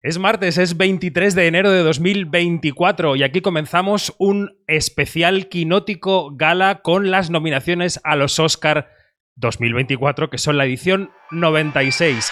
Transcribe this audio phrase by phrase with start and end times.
[0.00, 6.82] Es martes, es 23 de enero de 2024 y aquí comenzamos un especial quinótico gala
[6.82, 8.90] con las nominaciones a los Oscar
[9.34, 12.30] 2024, que son la edición 96.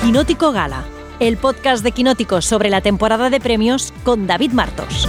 [0.00, 0.84] Quinótico Gala,
[1.20, 5.06] el podcast de Quinóticos sobre la temporada de premios con David Martos.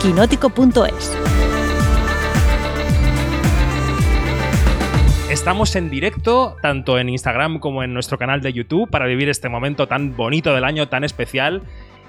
[0.00, 1.31] Quinótico.es
[5.32, 9.48] Estamos en directo, tanto en Instagram como en nuestro canal de YouTube, para vivir este
[9.48, 11.62] momento tan bonito del año, tan especial.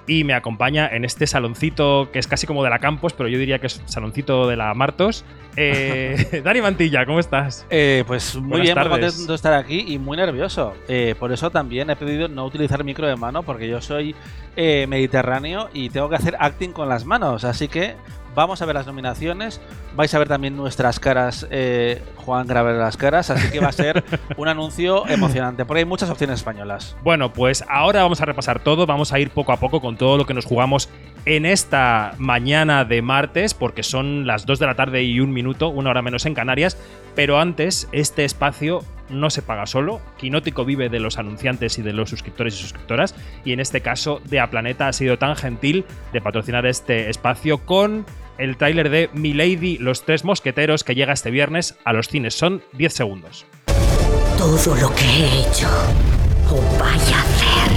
[0.06, 3.40] Y me acompaña en este saloncito que es casi como de la Campos, pero yo
[3.40, 5.24] diría que es saloncito de la Martos.
[5.56, 7.66] Eh, Dani Mantilla, ¿cómo estás?
[7.70, 10.74] Eh, pues muy Buenas bien, muy contento de estar aquí y muy nervioso.
[10.90, 14.16] Eh, por eso también he pedido no utilizar micro de mano, porque yo soy
[14.58, 17.46] eh, mediterráneo y tengo que hacer acting con las manos.
[17.46, 17.96] Así que
[18.36, 19.62] vamos a ver las nominaciones.
[19.96, 23.72] Vais a ver también nuestras caras, eh, Juan grave las caras, así que va a
[23.72, 24.04] ser
[24.38, 26.96] un anuncio emocionante, porque hay muchas opciones españolas.
[27.04, 30.18] Bueno, pues ahora vamos a repasar todo, vamos a ir poco a poco con todo
[30.18, 30.90] lo que nos jugamos
[31.26, 35.70] en esta mañana de martes, porque son las 2 de la tarde y un minuto,
[35.70, 36.78] una hora menos en Canarias,
[37.16, 41.94] pero antes este espacio no se paga solo, Quinótico vive de los anunciantes y de
[41.94, 45.86] los suscriptores y suscriptoras, y en este caso de A Planeta ha sido tan gentil
[46.12, 48.06] de patrocinar este espacio con
[48.38, 52.34] el tráiler de Milady, los tres mosqueteros, que llega este viernes a los cines.
[52.34, 53.46] Son 10 segundos.
[54.38, 55.68] Todo lo que he hecho
[56.50, 57.74] o vaya a hacer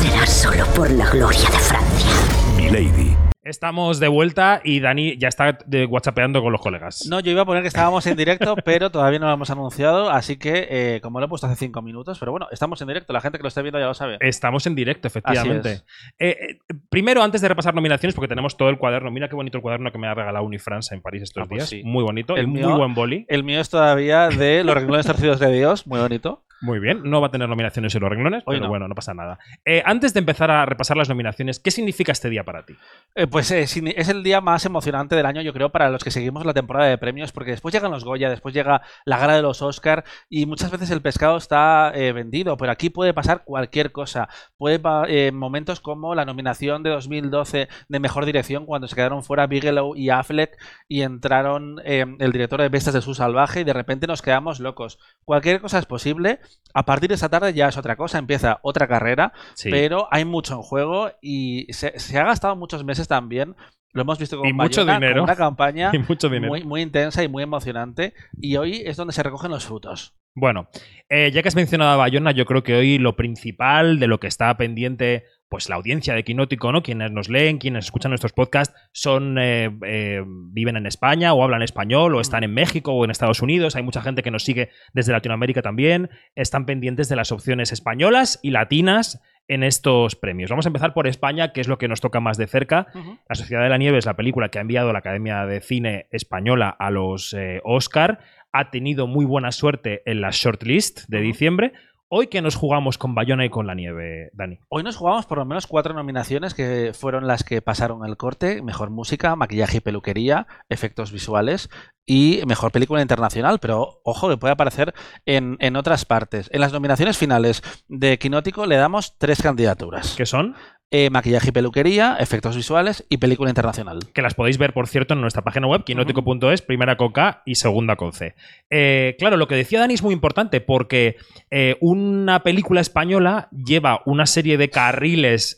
[0.00, 2.10] será solo por la gloria de Francia.
[2.56, 3.31] Milady.
[3.44, 7.06] Estamos de vuelta y Dani ya está de whatsappeando con los colegas.
[7.10, 10.10] No, yo iba a poner que estábamos en directo, pero todavía no lo hemos anunciado,
[10.10, 13.12] así que eh, como lo he puesto hace cinco minutos, pero bueno, estamos en directo,
[13.12, 14.16] la gente que lo esté viendo ya lo sabe.
[14.20, 15.82] Estamos en directo, efectivamente.
[16.20, 19.10] Eh, eh, primero, antes de repasar nominaciones, porque tenemos todo el cuaderno.
[19.10, 21.58] Mira qué bonito el cuaderno que me ha regalado Unifrance en París estos Ah, pues
[21.58, 21.68] días.
[21.68, 21.82] sí.
[21.84, 22.34] Muy bonito.
[22.34, 23.26] El El muy buen boli.
[23.28, 26.44] El mío es todavía de los renglones torcidos de Dios, muy bonito.
[26.62, 27.02] Muy bien.
[27.04, 28.68] No va a tener nominaciones en los renglones, Hoy pero no.
[28.68, 29.38] bueno, no pasa nada.
[29.64, 32.74] Eh, antes de empezar a repasar las nominaciones, ¿qué significa este día para ti?
[33.16, 36.12] Eh, pues eh, es el día más emocionante del año, yo creo, para los que
[36.12, 39.42] seguimos la temporada de premios, porque después llegan los Goya, después llega la gala de
[39.42, 43.90] los Oscar y muchas veces el pescado está eh, vendido, pero aquí puede pasar cualquier
[43.90, 44.28] cosa.
[44.56, 49.48] Puede eh, momentos como la nominación de 2012 de Mejor Dirección, cuando se quedaron fuera
[49.48, 50.56] Bigelow y Affleck
[50.88, 54.98] y entraron el director de Bestias de su Salvaje y de repente nos quedamos locos.
[55.24, 56.38] Cualquier cosa es posible.
[56.74, 59.32] A partir de esta tarde ya es otra cosa, empieza otra carrera.
[59.54, 59.70] Sí.
[59.70, 63.56] Pero hay mucho en juego y se, se ha gastado muchos meses también.
[63.92, 65.22] Lo hemos visto con Y mucho Bayona, con dinero.
[65.24, 66.48] una campaña Y mucho dinero.
[66.48, 68.14] muy, muy intensa y muy emocionante.
[68.40, 70.14] Y hoy es donde se recogen los frutos.
[70.34, 70.68] Bueno,
[71.10, 74.18] eh, ya que has mencionado a Bayona, yo creo que hoy lo principal de lo
[74.18, 76.82] que está pendiente, pues la audiencia de Quinótico, ¿no?
[76.82, 81.60] Quienes nos leen, quienes escuchan nuestros podcasts, son eh, eh, viven en España o hablan
[81.60, 83.76] español o están en México o en Estados Unidos.
[83.76, 86.08] Hay mucha gente que nos sigue desde Latinoamérica también.
[86.34, 90.50] Están pendientes de las opciones españolas y latinas en estos premios.
[90.50, 92.86] Vamos a empezar por España, que es lo que nos toca más de cerca.
[93.28, 96.06] La Sociedad de la Nieve es la película que ha enviado la Academia de Cine
[96.10, 98.20] Española a los eh, Oscar.
[98.52, 101.72] Ha tenido muy buena suerte en la shortlist de diciembre.
[102.14, 104.58] Hoy que nos jugamos con Bayona y con la nieve, Dani.
[104.68, 108.60] Hoy nos jugamos por lo menos cuatro nominaciones que fueron las que pasaron el corte.
[108.60, 111.70] Mejor música, maquillaje y peluquería, efectos visuales
[112.04, 113.60] y mejor película internacional.
[113.60, 114.92] Pero ojo que puede aparecer
[115.24, 116.50] en, en otras partes.
[116.52, 120.14] En las nominaciones finales de Quinótico le damos tres candidaturas.
[120.14, 120.54] ¿Qué son?
[120.94, 124.00] Eh, maquillaje y peluquería, efectos visuales y película internacional.
[124.12, 127.54] Que las podéis ver, por cierto, en nuestra página web, quinótico.es, primera con K y
[127.54, 128.34] segunda con C.
[128.68, 131.16] Eh, claro, lo que decía Dani es muy importante porque
[131.50, 135.56] eh, una película española lleva una serie de carriles,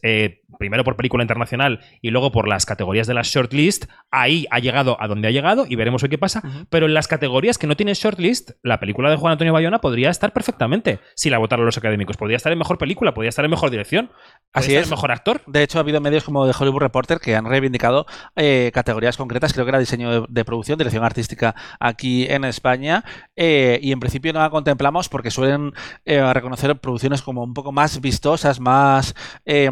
[0.58, 3.86] primero por película internacional y luego por las categorías de la shortlist.
[4.10, 6.42] Ahí ha llegado a donde ha llegado y veremos hoy qué pasa.
[6.70, 10.10] Pero en las categorías que no tienen shortlist, la película de Juan Antonio Bayona podría
[10.10, 12.16] estar perfectamente si la votaron los académicos.
[12.16, 14.86] Podría estar en mejor película, podría estar en mejor dirección, podría Así estar es.
[14.88, 15.40] en mejor actor.
[15.46, 18.06] De hecho, ha habido medios como de Hollywood Reporter que han reivindicado
[18.36, 19.52] eh, categorías concretas.
[19.52, 23.04] Creo que era diseño de, de producción, dirección artística aquí en España.
[23.36, 25.72] eh, y en principio no la contemplamos porque suelen
[26.04, 29.14] eh, reconocer producciones como un poco más vistosas, más
[29.44, 29.70] eh,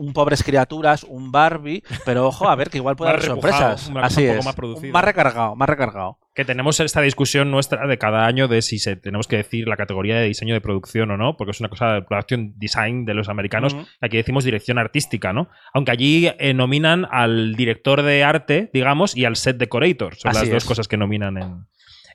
[0.00, 1.82] un pobres criaturas, un Barbie.
[2.06, 3.88] Pero ojo, a ver que igual puede haber sorpresas.
[3.88, 4.44] una cosa Así un poco es.
[4.46, 4.92] más producida.
[4.92, 6.18] Más recargado, más recargado.
[6.34, 9.76] que tenemos esta discusión nuestra de cada año de si se, tenemos que decir la
[9.76, 13.12] categoría de diseño de producción o no, porque es una cosa de production design de
[13.14, 13.76] los americanos.
[14.00, 15.48] Aquí decimos dirección artística, ¿no?
[15.74, 20.16] Aunque allí eh, nominan al director de arte, digamos, y al set decorator.
[20.16, 21.66] Son Así las dos cosas que nominan en,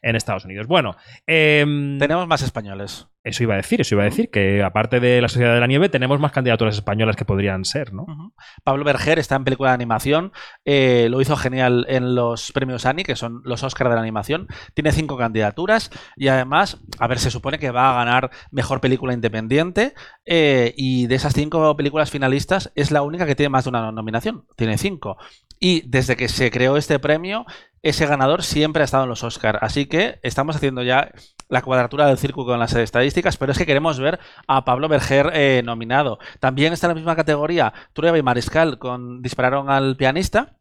[0.02, 0.66] en Estados Unidos.
[0.66, 0.96] Bueno,
[1.28, 3.08] em, Tenemos más españoles.
[3.26, 5.66] Eso iba a decir, eso iba a decir, que aparte de La Sociedad de la
[5.66, 8.06] Nieve tenemos más candidaturas españolas que podrían ser, ¿no?
[8.64, 10.32] Pablo Berger está en película de animación,
[10.64, 14.48] eh, lo hizo genial en los premios Annie, que son los Oscars de la animación.
[14.76, 19.14] Tiene cinco candidaturas y además, a ver, se supone que va a ganar mejor película
[19.14, 19.96] independiente
[20.28, 23.92] eh, y de esas cinco películas finalistas es la única que tiene más de una
[23.92, 25.18] nominación, tiene cinco.
[25.60, 27.46] Y desde que se creó este premio,
[27.86, 29.60] ese ganador siempre ha estado en los Oscars.
[29.62, 31.12] Así que estamos haciendo ya
[31.50, 35.30] la cuadratura del círculo con las estadísticas, pero es que queremos ver a Pablo Berger
[35.36, 36.18] eh, nominado.
[36.40, 40.58] También está en la misma categoría Trueba y Mariscal con Dispararon al pianista.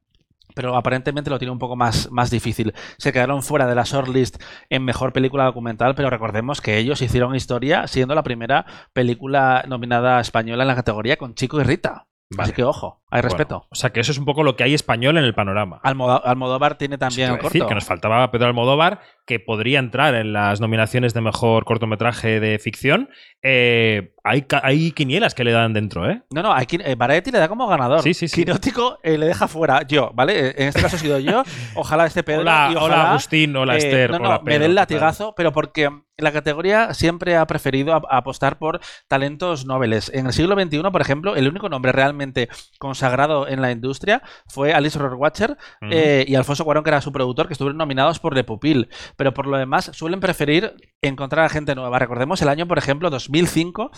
[0.54, 2.74] Pero aparentemente lo tiene un poco más, más difícil.
[2.98, 7.34] Se quedaron fuera de la shortlist en mejor película documental, pero recordemos que ellos hicieron
[7.34, 12.06] historia siendo la primera película nominada española en la categoría con Chico y Rita.
[12.30, 12.44] Vale.
[12.44, 13.66] Así que ojo, hay Bueno, respeto.
[13.70, 15.80] o sea, que eso es un poco lo que hay español en el panorama.
[15.84, 17.68] Almodóvar tiene también el a decir, corto.
[17.68, 22.58] que nos faltaba Pedro Almodóvar, que podría entrar en las nominaciones de mejor cortometraje de
[22.58, 23.08] ficción.
[23.42, 26.22] Eh, hay, hay quinielas que le dan dentro, ¿eh?
[26.30, 28.02] No, no, aquí eh, Variety le da como ganador.
[28.02, 28.44] Sí, sí, sí.
[28.44, 30.48] Quinótico eh, le deja fuera yo, ¿vale?
[30.48, 31.44] Eh, En este caso he sido yo.
[31.76, 32.40] Ojalá este Pedro.
[32.40, 34.74] hola, y hola ojalá, Agustín, hola Esther, no, no, hola me Pedro, dé el ¿qué
[34.74, 34.74] tal?
[34.74, 40.10] latigazo, pero porque la categoría siempre ha preferido apostar por talentos nobles.
[40.14, 43.03] En el siglo XXI, por ejemplo, el único nombre realmente consagrado
[43.48, 45.56] en la industria fue Alice Rohrwacher
[45.90, 48.88] eh, y Alfonso Cuarón, que era su productor, que estuvieron nominados por The Pupil.
[49.16, 51.98] Pero por lo demás, suelen preferir encontrar a gente nueva.
[51.98, 53.90] Recordemos el año, por ejemplo, 2005,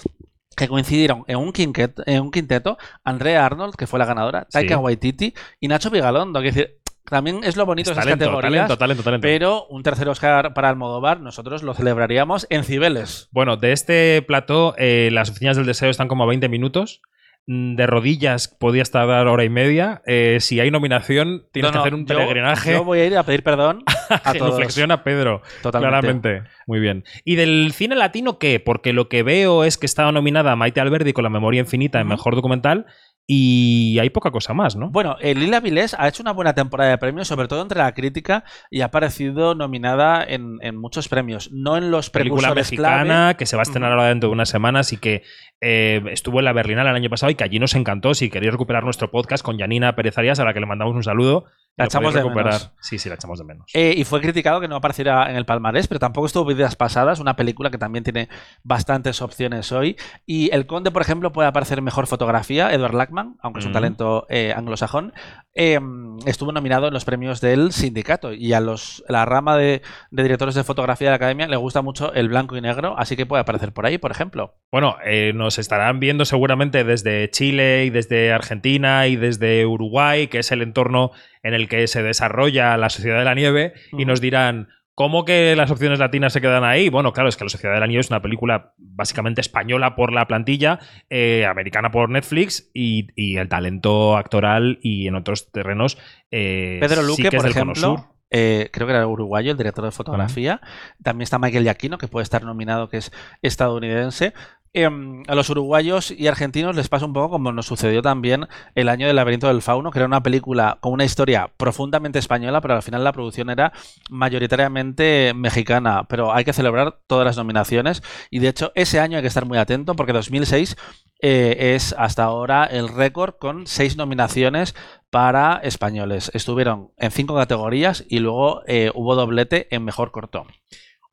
[0.56, 4.74] que coincidieron en un, quinquet- en un quinteto Andrea Arnold, que fue la ganadora, Taika
[4.76, 4.80] Sí.
[4.80, 6.40] Waititi y Nacho Vigalondo.
[6.40, 8.52] Que decir, también es lo bonito Es de esas talento, categorías.
[8.66, 9.22] talento, talento, talento.
[9.22, 13.28] Pero un tercer Oscar para Almodóvar, nosotros lo celebraríamos en Cibeles.
[13.32, 17.02] Bueno, de este plató, eh, las oficinas del deseo están como a 20 minutos.
[17.48, 20.02] Mm, De rodillas podía estar hora y media.
[20.06, 22.72] Eh, si hay nominación, tienes No, que hacer un yo- peregrinaje.
[22.72, 24.32] Yo voy a ir a pedir perdón a todos.
[24.32, 25.42] Genuflexión a Pedro.
[25.62, 25.88] Totalmente.
[25.88, 26.50] Claramente.
[26.66, 27.04] Muy bien.
[27.24, 28.58] ¿Y del cine latino qué?
[28.58, 32.08] Porque lo que veo es que estaba nominada Maite Alberdi con La memoria infinita en
[32.08, 32.86] mejor documental
[33.26, 34.90] y hay poca cosa más, ¿no?
[34.90, 38.44] Bueno, Lila Vilés ha hecho una buena temporada de premios, sobre todo entre la crítica,
[38.70, 41.50] y ha aparecido nominada en, en muchos premios.
[41.50, 43.36] No en los película mexicana clave.
[43.36, 45.22] que se va a estrenar ahora dentro de unas semanas y que
[45.60, 48.14] eh, estuvo en la Berlinale el año pasado y que allí nos encantó.
[48.14, 51.02] Si queréis recuperar nuestro podcast con Janina Pérez Arias, a la que le mandamos un
[51.02, 51.46] saludo.
[51.76, 52.52] La lo echamos de recuperar.
[52.54, 52.72] menos.
[52.80, 53.70] Sí, sí, la echamos de menos.
[53.74, 57.20] Eh, y fue criticado que no apareciera en el palmarés, pero tampoco estuvo vidas pasadas,
[57.20, 58.30] una película que también tiene
[58.62, 59.96] bastantes opciones hoy.
[60.24, 63.72] Y El Conde, por ejemplo, puede aparecer en mejor fotografía, Edward Lackman, aunque es un
[63.72, 65.12] talento eh, anglosajón,
[65.56, 65.80] eh,
[66.26, 68.32] estuvo nominado en los premios del sindicato.
[68.32, 71.82] Y a los, la rama de, de directores de fotografía de la academia le gusta
[71.82, 74.54] mucho el blanco y negro, así que puede aparecer por ahí, por ejemplo.
[74.70, 80.38] Bueno, eh, nos estarán viendo seguramente desde Chile y desde Argentina y desde Uruguay, que
[80.38, 81.10] es el entorno
[81.42, 85.54] en el que se desarrolla la Sociedad de la Nieve, y nos dirán, ¿cómo que
[85.54, 86.88] las opciones latinas se quedan ahí?
[86.88, 90.12] Bueno, claro, es que la Sociedad de la Nieve es una película básicamente española por
[90.12, 95.98] la plantilla, eh, americana por Netflix, y, y el talento actoral y en otros terrenos.
[96.32, 99.58] eh, Pedro sí Luque, que es por del ejemplo, eh, creo que era uruguayo, el
[99.58, 100.60] director de fotografía.
[101.02, 104.32] También está Michael Giacchino, que puede estar nominado, que es estadounidense.
[104.78, 108.90] Em, a los uruguayos y argentinos les pasa un poco como nos sucedió también el
[108.90, 112.74] año del laberinto del fauno, que era una película con una historia profundamente española, pero
[112.74, 113.72] al final la producción era
[114.10, 116.04] mayoritariamente mexicana.
[116.10, 119.46] Pero hay que celebrar todas las nominaciones y de hecho ese año hay que estar
[119.46, 120.76] muy atento porque 2006
[121.22, 124.74] eh, es hasta ahora el récord con seis nominaciones
[125.08, 126.30] para españoles.
[126.34, 130.46] Estuvieron en cinco categorías y luego eh, hubo doblete en mejor corto.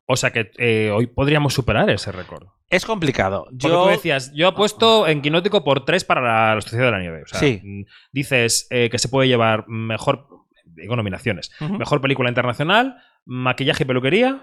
[0.06, 2.46] O sea que eh, hoy podríamos superar ese récord.
[2.68, 3.44] Es complicado.
[3.44, 6.90] Porque Yo tú decías, yo apuesto en Quinótico por 3 para la, la Sociedad de
[6.90, 7.22] la Nieve.
[7.22, 7.60] O sea, Sí.
[7.62, 7.82] mm,
[8.12, 10.26] Dices eh, que se puede llevar mejor,
[10.64, 14.42] digo nominaciones, mejor película internacional, maquillaje y peluquería.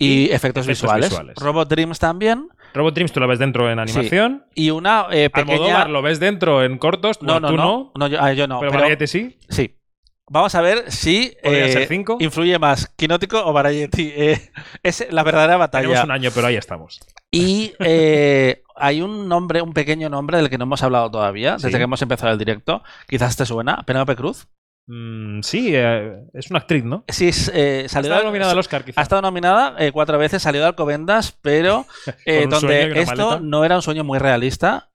[0.00, 1.08] y efectos, efectos visuales.
[1.10, 1.36] visuales.
[1.38, 2.48] Robot Dreams también.
[2.72, 3.80] Robot Dreams tú lo ves dentro en Sí.
[3.98, 4.44] animación.
[4.54, 5.54] Y una eh, pequeña.
[5.56, 7.20] Almodóvar lo ves dentro en cortos.
[7.20, 7.92] No, no, tú no.
[7.96, 8.60] no, yo, ah, yo no.
[8.60, 9.38] pero, pero- Variety sí.
[9.48, 9.74] Sí.
[10.30, 12.16] Vamos a ver si ¿Podría eh, ser cinco?
[12.20, 14.12] influye más Quinótico o Variety.
[14.14, 14.50] Eh,
[14.82, 16.04] es la verdadera Tenemos batalla.
[16.04, 17.00] un año, pero ahí estamos.
[17.30, 21.70] Y eh, hay un nombre, un pequeño nombre del que no hemos hablado todavía, desde
[21.76, 22.82] que hemos empezado el directo.
[23.08, 23.82] Quizás te suena.
[23.84, 24.46] Penélope Cruz.
[24.90, 27.04] Mm, sí, eh, es una actriz, ¿no?
[27.08, 28.98] Sí, es, eh, Ha estado nominada al Oscar, quizá.
[28.98, 31.84] Ha estado nominada eh, cuatro veces, salió de Alcobendas, pero
[32.48, 33.40] donde esto maleta.
[33.42, 34.90] no era un sueño muy realista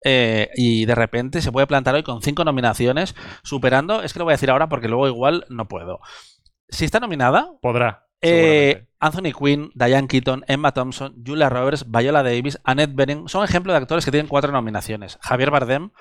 [0.55, 4.31] y de repente se puede plantar hoy con cinco nominaciones, superando, es que lo voy
[4.31, 5.99] a decir ahora porque luego igual no puedo.
[6.69, 8.07] Si está nominada, Podrá.
[8.21, 8.87] eh.
[8.99, 13.79] Anthony Quinn, Diane Keaton, Emma Thompson, Julia Roberts, Viola Davis, Annette Bening son ejemplos de
[13.79, 15.19] actores que tienen cuatro nominaciones.
[15.21, 15.91] Javier Bardem.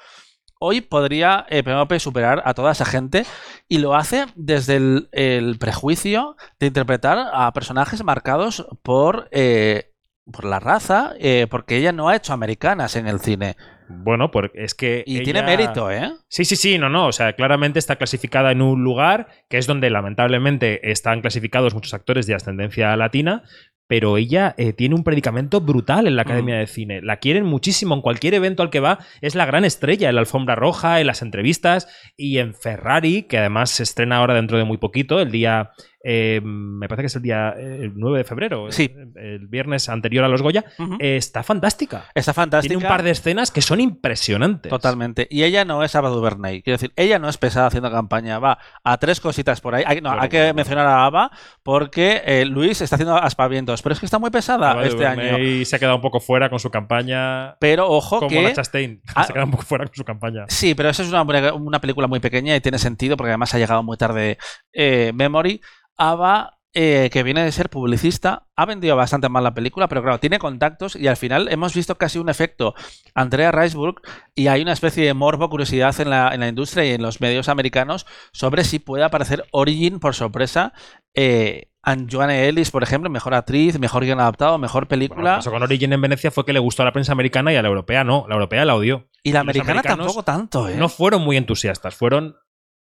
[0.65, 1.65] Hoy podría eh,
[1.99, 3.25] superar a toda esa gente
[3.69, 9.89] y lo hace desde el, el prejuicio de interpretar a personajes marcados por eh,
[10.31, 13.57] por la raza, eh, porque ella no ha hecho americanas en el cine.
[13.89, 15.03] Bueno, porque es que.
[15.05, 16.13] Y ella- tiene mérito, ¿eh?
[16.29, 17.09] Sí, sí, sí, no, no.
[17.09, 21.93] O sea, claramente está clasificada en un lugar que es donde lamentablemente están clasificados muchos
[21.93, 23.43] actores de ascendencia latina.
[23.89, 26.59] Pero ella eh, tiene un predicamento brutal en la Academia Mm.
[26.61, 27.03] de Cine.
[27.03, 27.95] La quieren muchísimo.
[27.95, 30.09] En cualquier evento al que va es la gran estrella.
[30.09, 34.35] En la alfombra roja, en las entrevistas y en Ferrari, que además se estrena ahora
[34.35, 35.71] dentro de muy poquito, el día.
[36.05, 38.73] Eh, me parece que es el día eh, el 9 de febrero.
[38.73, 38.95] Sí.
[39.15, 40.65] El, viernes anterior a los Goya.
[40.99, 42.07] Está fantástica.
[42.15, 42.73] Está fantástica.
[42.73, 44.71] Tiene un par de escenas que son impresionantes.
[44.71, 45.27] Totalmente.
[45.31, 46.63] Y ella no es Ava DuVernay.
[46.63, 48.39] Quiero decir, ella no es pesada haciendo campaña.
[48.39, 49.85] Va a tres cositas por ahí.
[49.87, 51.31] Hay, no, hay que mencionar a Ava
[51.63, 53.83] porque eh, Luis está haciendo aspavientos.
[53.83, 55.23] Pero es que está muy pesada Ava este año.
[55.23, 57.57] DuVernay se ha quedado un poco fuera con su campaña.
[57.59, 58.43] Pero ojo Como que.
[58.43, 59.03] la Chastain.
[59.15, 59.25] Ah.
[59.25, 60.45] se ha quedado un poco fuera con su campaña.
[60.49, 63.59] Sí, pero eso es una, una película muy pequeña y tiene sentido porque además ha
[63.59, 64.39] llegado muy tarde
[64.73, 65.61] eh, Memory.
[66.03, 70.19] Ava, eh, que viene de ser publicista, ha vendido bastante mal la película, pero claro,
[70.19, 72.75] tiene contactos y al final hemos visto casi un efecto
[73.15, 74.01] Andrea Riseborough
[74.35, 77.21] y hay una especie de morbo, curiosidad en la, en la industria y en los
[77.21, 80.73] medios americanos sobre si puede aparecer Origin por sorpresa.
[81.15, 81.69] Eh,
[82.11, 85.31] Joanne Ellis, por ejemplo, mejor actriz, mejor guion adaptado, mejor Bueno, lo película.
[85.33, 87.57] que pasó con Origin en Venecia fue que le gustó a la prensa americana y
[87.57, 88.25] a la europea no.
[88.29, 89.09] La europea la odió.
[89.23, 90.77] y la americana tampoco tanto, ¿eh?
[90.77, 91.95] No fueron muy entusiastas.
[91.95, 92.37] Fueron.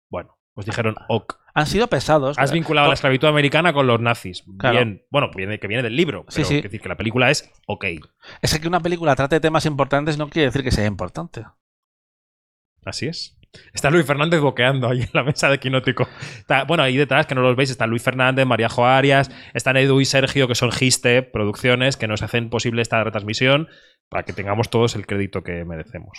[0.10, 1.35] Bueno, pues dijeron, ok.
[1.53, 2.38] Han sido pesados.
[2.39, 4.43] Has vinculado la esclavitud americana con los nazis.
[4.57, 4.75] Claro.
[4.77, 5.05] Bien.
[5.12, 6.25] Bueno, viene, que viene del libro.
[6.29, 6.53] Sí, Pero sí.
[6.55, 7.85] quiero decir que la película es ok.
[8.41, 11.45] Es que una película trate temas importantes no quiere decir que sea importante.
[12.83, 13.38] Así es.
[13.74, 16.07] Está Luis Fernández boqueando ahí en la mesa de Quinótico.
[16.39, 19.77] Está- bueno, ahí detrás, que no los veis, está Luis Fernández, María Jo Arias, están
[19.77, 23.69] Edu y Sergio, que son Giste Producciones, que nos hacen posible esta retransmisión
[24.09, 26.17] para que tengamos todos el crédito que merecemos.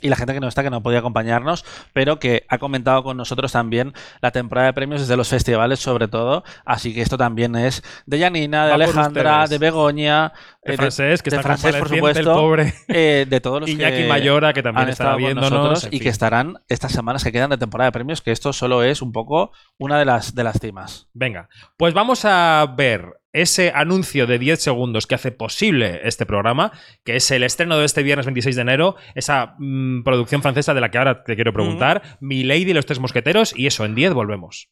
[0.00, 3.16] Y la gente que no está, que no podía acompañarnos, pero que ha comentado con
[3.16, 6.44] nosotros también la temporada de premios desde los festivales, sobre todo.
[6.64, 11.22] Así que esto también es de Janina, de Va Alejandra, de Begoña, De eh, francés,
[11.22, 14.08] que de está francés, por convaleciente, el supuesto, pobre eh, de todos los Iñaki que
[14.08, 17.50] Mayora, que también han estado con nosotros en y que estarán estas semanas que quedan
[17.50, 20.58] de temporada de premios, que esto solo es un poco una de las, de las
[20.58, 21.08] cimas.
[21.12, 26.72] Venga, pues vamos a ver ese anuncio de 10 segundos que hace posible este programa,
[27.04, 30.80] que es el estreno de este viernes 26 de enero, esa mm, producción francesa de
[30.80, 33.94] la que ahora te quiero preguntar, Mi Lady y los Tres Mosqueteros, y eso, en
[33.94, 34.68] 10 volvemos.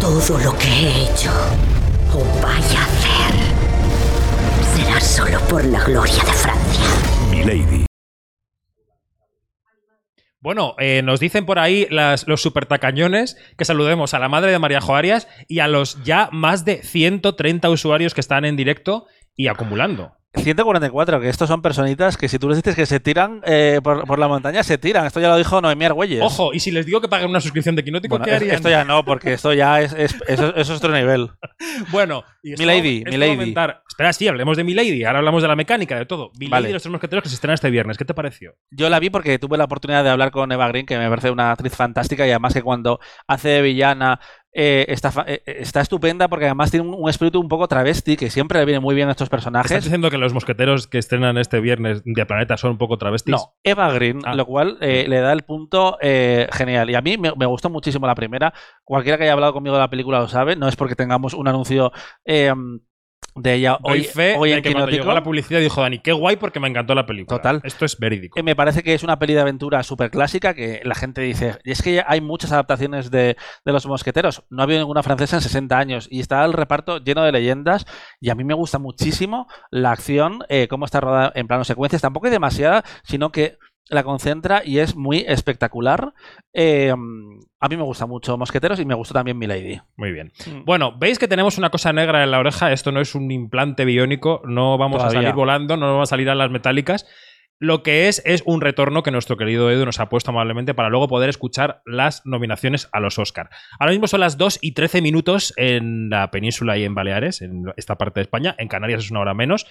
[0.00, 1.30] Todo lo que he hecho
[2.12, 3.36] o vaya a hacer
[4.74, 6.84] será solo por la gloria de Francia.
[7.30, 7.85] Milady.
[10.40, 14.58] Bueno, eh, nos dicen por ahí las- los supertacañones que saludemos a la madre de
[14.58, 19.48] María Joarias y a los ya más de 130 usuarios que están en directo y
[19.48, 20.12] acumulando.
[20.36, 24.04] 144, que estos son personitas que si tú les dices que se tiran eh, por,
[24.06, 25.06] por la montaña, se tiran.
[25.06, 26.22] Esto ya lo dijo Noemí Argüelles.
[26.22, 28.54] Ojo, y si les digo que paguen una suscripción de Quinótico, Bueno, ¿qué harían?
[28.56, 31.30] esto ya no, porque esto ya es, es- eso, eso es otro nivel.
[31.90, 33.54] Bueno, y Milady, Milady.
[33.88, 35.04] Espera, sí, hablemos de Milady.
[35.04, 36.30] Ahora hablamos de la mecánica, de todo.
[36.38, 36.70] Milady Vale.
[36.70, 37.96] y los tres mosqueteros que se estrenan este viernes.
[37.96, 38.54] ¿Qué te pareció?
[38.70, 41.30] Yo la vi porque tuve la oportunidad de hablar con Eva Green, que me parece
[41.30, 44.20] una actriz fantástica y además que cuando hace de villana
[44.58, 48.16] eh, está, fa- eh, está estupenda porque además tiene un, un espíritu un poco travesti
[48.16, 49.84] que siempre le viene muy bien a estos ¿Estás personajes.
[49.84, 53.32] diciendo que los mosqueteros que estrenan este viernes de Planeta son un poco travestis?
[53.32, 54.34] No, Eva Green, Ah.
[54.34, 56.88] lo cual eh, le da el punto eh, genial.
[56.88, 58.54] Y a mí me, me gustó muchísimo la primera.
[58.82, 60.56] Cualquiera que haya hablado conmigo de la película lo sabe.
[60.56, 61.92] No es porque tengamos un anuncio
[62.24, 62.50] eh,
[63.36, 65.98] de ella Doy hoy, fe hoy de en que cuando llegó la publicidad dijo Dani,
[65.98, 67.38] qué guay porque me encantó la película.
[67.38, 67.60] Total.
[67.64, 68.38] Esto es verídico.
[68.38, 71.58] Eh, Me parece que es una peli de aventura súper clásica que la gente dice.
[71.64, 74.44] Y es que hay muchas adaptaciones de, de Los Mosqueteros.
[74.50, 76.08] No ha habido ninguna francesa en 60 años.
[76.10, 77.86] Y está el reparto lleno de leyendas.
[78.20, 82.02] Y a mí me gusta muchísimo la acción, eh, cómo está rodada en plano secuencias.
[82.02, 86.12] Tampoco hay demasiada, sino que la concentra y es muy espectacular.
[86.52, 89.80] Eh, a mí me gusta mucho Mosqueteros y me gustó también Milady.
[89.96, 90.32] Muy bien.
[90.46, 90.64] Mm.
[90.64, 92.72] Bueno, veis que tenemos una cosa negra en la oreja.
[92.72, 94.42] Esto no es un implante biónico.
[94.44, 97.06] No vamos a salir volando, no vamos a salir a las metálicas.
[97.58, 100.90] Lo que es es un retorno que nuestro querido Edu nos ha puesto amablemente para
[100.90, 103.48] luego poder escuchar las nominaciones a los Oscar.
[103.78, 107.64] Ahora mismo son las 2 y 13 minutos en la península y en Baleares, en
[107.76, 108.54] esta parte de España.
[108.58, 109.66] En Canarias es una hora menos.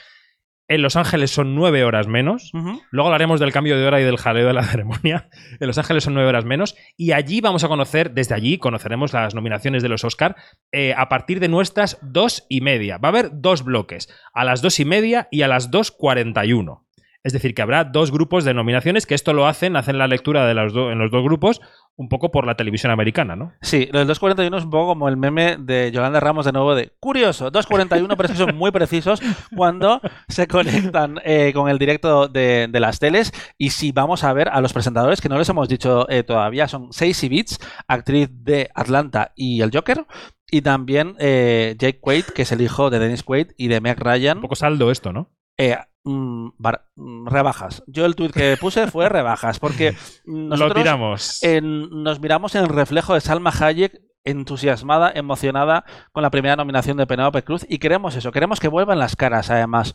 [0.67, 2.51] En Los Ángeles son 9 horas menos.
[2.89, 5.29] Luego hablaremos del cambio de hora y del jaleo de la ceremonia.
[5.59, 6.75] En Los Ángeles son nueve horas menos.
[6.97, 10.35] Y allí vamos a conocer, desde allí conoceremos las nominaciones de los Oscar
[10.71, 12.97] eh, a partir de nuestras dos y media.
[12.97, 16.81] Va a haber dos bloques, a las dos y media y a las 2.41.
[17.23, 20.45] Es decir, que habrá dos grupos de nominaciones que esto lo hacen, hacen la lectura
[20.45, 21.59] de los do- en los dos grupos
[21.97, 23.53] un poco por la televisión americana, ¿no?
[23.61, 26.75] Sí, lo del 2.41 es un poco como el meme de Yolanda Ramos de nuevo
[26.75, 29.21] de curioso, 2.41, pero es que son muy precisos
[29.55, 33.31] cuando se conectan eh, con el directo de, de las teles.
[33.57, 36.67] Y si vamos a ver a los presentadores, que no les hemos dicho eh, todavía,
[36.67, 40.05] son Stacey Beats, actriz de Atlanta y El Joker.
[40.51, 43.99] Y también eh, Jake Quaid, que es el hijo de Dennis Quaid y de Meg
[43.99, 44.37] Ryan.
[44.37, 45.31] Un poco saldo esto, ¿no?
[45.57, 47.83] Eh, mm, bar- mm, rebajas.
[47.87, 49.95] Yo el tuit que puse fue rebajas, porque
[50.25, 51.43] nosotros Lo tiramos.
[51.43, 56.97] en- nos miramos en el reflejo de Salma Hayek entusiasmada, emocionada con la primera nominación
[56.97, 59.93] de Penélope Cruz y queremos eso, queremos que vuelvan las caras además.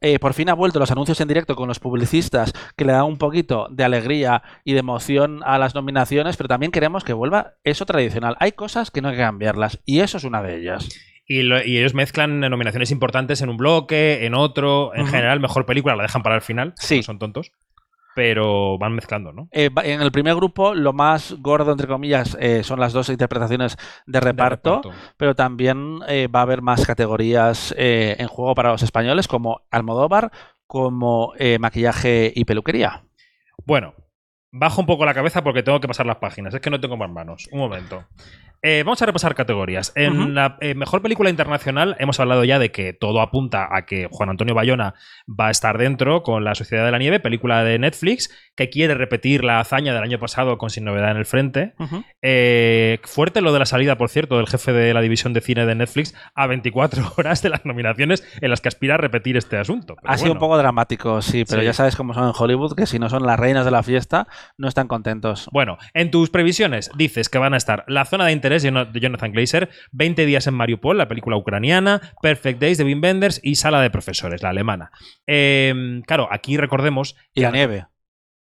[0.00, 3.04] Eh, por fin ha vuelto los anuncios en directo con los publicistas que le dan
[3.04, 7.54] un poquito de alegría y de emoción a las nominaciones, pero también queremos que vuelva
[7.64, 8.36] eso tradicional.
[8.38, 10.88] Hay cosas que no hay que cambiarlas y eso es una de ellas.
[11.26, 14.94] Y, lo- y ellos mezclan nominaciones importantes en un bloque, en otro.
[14.94, 16.74] En general, mejor película la dejan para el final.
[16.76, 16.98] Sí.
[16.98, 17.52] No son tontos.
[18.14, 19.48] Pero van mezclando, ¿no?
[19.50, 23.76] Eh, en el primer grupo, lo más gordo, entre comillas, eh, son las dos interpretaciones
[24.06, 24.82] de De reparto.
[25.16, 30.30] pero también eh, va a haber más categorías en juego para los españoles, como Almodóvar,
[30.68, 33.02] como maquillaje y peluquería.
[33.66, 33.94] Bueno,
[34.52, 36.54] bajo un poco la cabeza porque tengo que pasar las páginas.
[36.54, 37.48] Es que no tengo más manos.
[37.50, 38.04] Un momento.
[38.66, 39.92] Eh, vamos a repasar categorías.
[39.94, 44.08] En la eh, mejor película internacional hemos hablado ya de que todo apunta a que
[44.10, 44.94] Juan Antonio Bayona
[45.28, 48.94] va a estar dentro con La Sociedad de la Nieve, película de Netflix, que quiere
[48.94, 51.74] repetir la hazaña del año pasado con Sin Novedad en el Frente.
[52.22, 55.66] Eh, fuerte lo de la salida, por cierto, del jefe de la división de cine
[55.66, 59.58] de Netflix a 24 horas de las nominaciones en las que aspira a repetir este
[59.58, 59.96] asunto.
[60.00, 61.66] Pero ha sido un poco dramático, sí, pero Sí.
[61.66, 64.26] ya sabes cómo son en Hollywood, que si no son las reinas de la fiesta,
[64.56, 65.50] no están contentos.
[65.52, 69.32] Bueno, en tus previsiones dices que van a estar La zona de interés de Jonathan
[69.32, 73.80] Glazer, 20 días en Mariupol, la película ucraniana, Perfect Days de Wim Wenders y Sala
[73.80, 74.90] de Profesores, la alemana.
[75.26, 77.16] Eh, claro, aquí recordemos...
[77.34, 77.86] Y la nieve.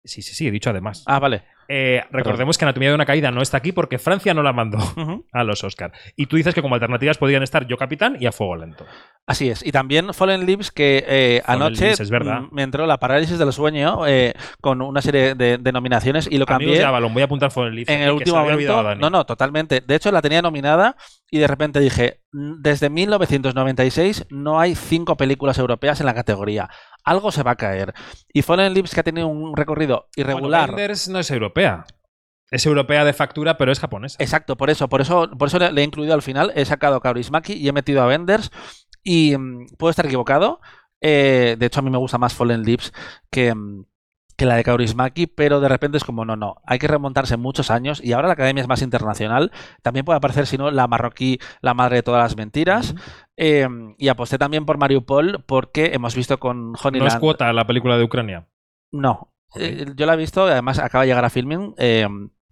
[0.04, 1.04] Sí, sí, sí, he dicho además.
[1.08, 1.44] Ah, vale.
[1.68, 4.78] Eh, recordemos que Anatomía de una caída no está aquí porque Francia no la mandó
[5.32, 5.92] a los Oscar.
[6.16, 8.86] Y tú dices que como alternativas podrían estar Yo Capitán y A Fuego Lento.
[9.28, 9.66] Así es.
[9.66, 12.42] Y también Fallen Leaves, que eh, anoche Leaves, es verdad.
[12.52, 16.46] me entró la parálisis del sueño eh, con una serie de, de nominaciones y lo
[16.46, 16.68] cambié.
[16.68, 17.90] Amigos de Avalon, voy a apuntar Fallen Leaves.
[17.90, 18.84] en aquí, el último momento.
[18.84, 19.02] Dani.
[19.02, 19.82] No, no, totalmente.
[19.82, 20.96] De hecho, la tenía nominada
[21.32, 26.70] y de repente dije, "Mm, desde 1996 no hay cinco películas europeas en la categoría.
[27.04, 27.94] Algo se va a caer.
[28.32, 30.72] Y Fallen Leaves, que ha tenido un recorrido irregular.
[30.72, 31.86] Bueno, no es europea.
[32.52, 34.18] Es europea de factura, pero es japonesa.
[34.20, 36.96] Exacto, por eso, por eso, por eso le, le he incluido al final, he sacado
[36.96, 38.52] a Kaurismäki y he metido a Benders.
[39.06, 40.60] Y mm, puedo estar equivocado.
[41.00, 42.92] eh, de hecho, a mí me gusta más Fallen Leaves
[43.32, 43.86] que, mm,
[44.38, 47.72] que la de Kaurismäki, pero de repente es como, no, no, hay que remontarse muchos
[47.72, 49.52] años y ahora la academia es más internacional.
[49.84, 52.96] También puede aparecer, si no, la marroquí, la madre de todas las mentiras.
[53.38, 57.20] Eh, y aposté también por Mariupol porque hemos visto con No es Honeyland.
[57.20, 58.48] cuota la película de Ucrania.
[58.92, 59.34] No.
[59.56, 61.74] Eh, yo la he visto, además acaba de llegar a filming.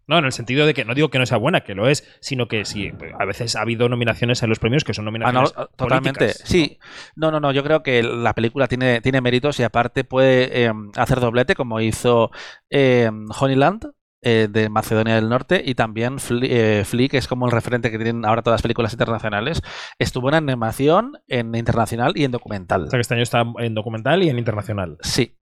[0.08, 2.08] No, en el sentido de que no digo que no sea buena, que lo es,
[2.20, 5.18] sino que sí, a veces ha habido nominaciones en los premios que son Ah, no,
[5.20, 5.54] nominaciones.
[5.78, 6.20] totalmente.
[6.20, 6.48] políticas, ¿no?
[6.48, 6.80] Sí.
[7.16, 7.52] No, no, no.
[7.52, 11.80] Yo creo que la película tiene, tiene méritos y aparte puede eh, hacer doblete, como
[11.82, 12.32] hizo
[12.70, 13.86] eh, Honeyland.
[14.26, 17.98] de Macedonia del Norte y también Fli- eh, Flea, que es como el referente que
[17.98, 19.62] tienen ahora todas las películas internacionales,
[20.00, 22.84] estuvo en animación, en internacional y en documental.
[22.84, 24.96] O sea que este año está en documental y en internacional.
[25.02, 25.38] Sí,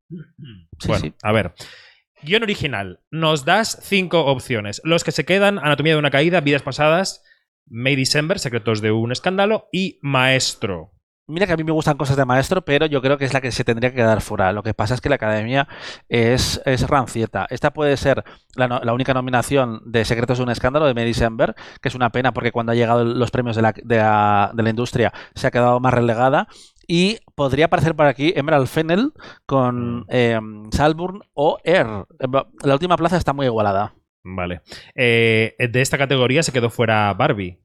[0.80, 1.13] Sí, bueno, sí.
[1.21, 1.54] a ver.
[2.23, 2.99] Guión original.
[3.10, 4.81] Nos das cinco opciones.
[4.84, 7.23] Los que se quedan, Anatomía de una caída, Vidas pasadas,
[7.67, 10.91] May December, Secretos de un escándalo y Maestro.
[11.27, 13.39] Mira que a mí me gustan cosas de maestro, pero yo creo que es la
[13.39, 14.51] que se tendría que quedar fuera.
[14.51, 15.67] Lo que pasa es que la academia
[16.10, 17.47] es, es rancieta.
[17.49, 21.55] Esta puede ser la, la única nominación de Secretos de un Escándalo de May December,
[21.79, 25.13] que es una pena porque cuando ha llegado los premios de la, de la industria
[25.34, 26.47] se ha quedado más relegada.
[26.93, 29.13] Y podría aparecer por aquí Emerald Fennel
[29.45, 30.38] con eh,
[30.71, 31.88] Salburn o Air.
[32.63, 33.93] La última plaza está muy igualada.
[34.25, 34.60] Vale.
[34.93, 37.62] Eh, de esta categoría se quedó fuera Barbie.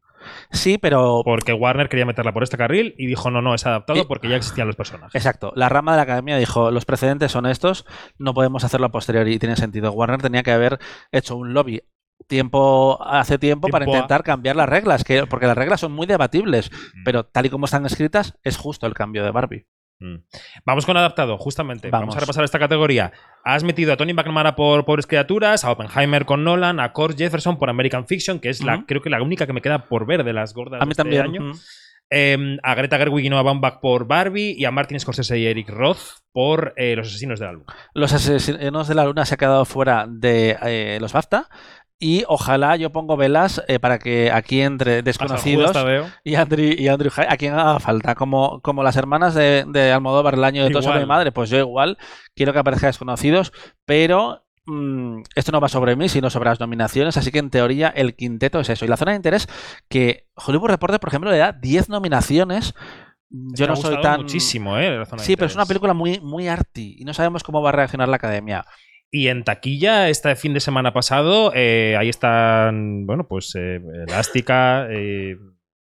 [0.52, 3.98] Sí, pero Porque Warner quería meterla por este carril y dijo, no, no, es adaptado
[4.02, 5.14] Y- porque ya existían los personajes.
[5.16, 5.52] Exacto.
[5.56, 7.84] La rama de la academia dijo, los precedentes son estos,
[8.18, 9.90] no podemos hacerlo a posteriori y tiene sentido.
[9.90, 10.78] Warner tenía que haber
[11.10, 11.82] hecho un lobby
[12.26, 16.06] tiempo hace tiempo, para a- intentar cambiar las reglas, que, porque las reglas son muy
[16.06, 17.04] debatibles, Mm.
[17.04, 19.66] pero tal y como están escritas, es justo el cambio de Barbie.
[19.98, 20.16] Mm.
[20.66, 21.88] Vamos con adaptado, justamente.
[21.88, 22.08] Vamos.
[22.08, 22.16] Vamos.
[22.16, 23.12] a repasar esta categoría.
[23.44, 27.58] Has metido a Tony McNamara por Pobres Criaturas, a Oppenheimer con Nolan, a Cord Jefferson
[27.58, 30.22] por American Fiction, que es la, creo que la única que me queda por ver
[30.24, 31.22] de las gordas A de este también.
[31.22, 31.52] año.
[32.10, 35.70] Eh, a Greta Gerwig y Noah Baumbach por Barbie y a Martin Scorsese y Eric
[35.70, 35.98] Roth
[36.30, 37.64] por eh, Los Asesinos del Álbum.
[37.94, 41.48] Los asesinos de la luna se ha quedado fuera de eh, los BAFTA.
[41.98, 45.74] Y ojalá yo pongo velas eh, para que aquí entre desconocidos
[46.24, 49.92] y Andrew, y Andrew Hyde, a quien haga falta, como, como las hermanas de, de
[49.92, 51.96] Almodóvar el año de todo sobre mi madre, pues yo igual
[52.34, 53.50] quiero que aparezca desconocidos,
[53.86, 57.88] pero mm, esto no va sobre mí, sino sobre las nominaciones, así que en teoría
[57.88, 58.84] el quinteto es eso.
[58.84, 59.48] Y la zona de interés,
[59.88, 62.74] que Hollywood Reporter, por ejemplo, le da 10 nominaciones.
[63.30, 64.20] Yo no soy tan...
[64.20, 64.98] muchísimo, ¿eh?
[64.98, 67.62] La zona de Sí, pero es una película muy, muy arty y no sabemos cómo
[67.62, 68.66] va a reaccionar la academia.
[69.10, 74.86] Y en taquilla, este fin de semana pasado, eh, ahí están, bueno, pues eh, Elástica,
[74.90, 75.36] eh,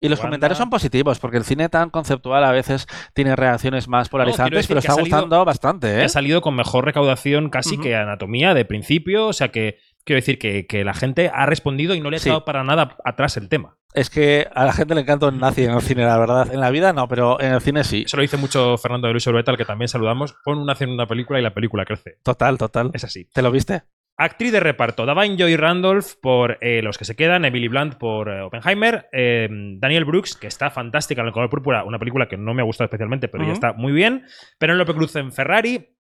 [0.04, 3.88] Y los Wanda- comentarios son positivos, porque el cine tan conceptual a veces tiene reacciones
[3.88, 6.04] más polarizantes, pero está salido- gustando bastante, ¿eh?
[6.06, 9.28] Ha salido con mejor recaudación casi que anatomía de principio.
[9.28, 12.20] O sea que quiero decir que, que la gente ha respondido y no le ha
[12.20, 12.30] Sí.
[12.30, 13.78] echado para nada atrás el tema.
[13.94, 16.54] Es que a la gente le encanta un nazi en el cine, la verdad.
[16.54, 18.04] En la vida no, pero en el cine sí.
[18.06, 20.34] Eso lo dice mucho Fernando de Luis Orbeta, al que también saludamos.
[20.44, 22.18] Pon una en una película y la película crece.
[22.24, 22.92] Total, total.
[22.94, 23.26] Es así.
[23.34, 23.84] ¿Te lo viste?
[24.18, 28.30] Actriz de reparto: Davine Joy Randolph por eh, Los que se quedan, Emily Blunt por
[28.30, 29.50] eh, Oppenheimer, eh,
[29.80, 32.66] Daniel Brooks, que está fantástica en El color púrpura, una película que no me ha
[32.66, 34.26] gustado especialmente, pero ya está muy bien.
[34.58, 35.96] Penélope Cruz en Ferrari,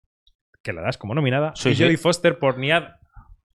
[0.64, 1.84] que la das como nominada, Sí, y sí.
[1.84, 2.86] Jodie Foster por Niad.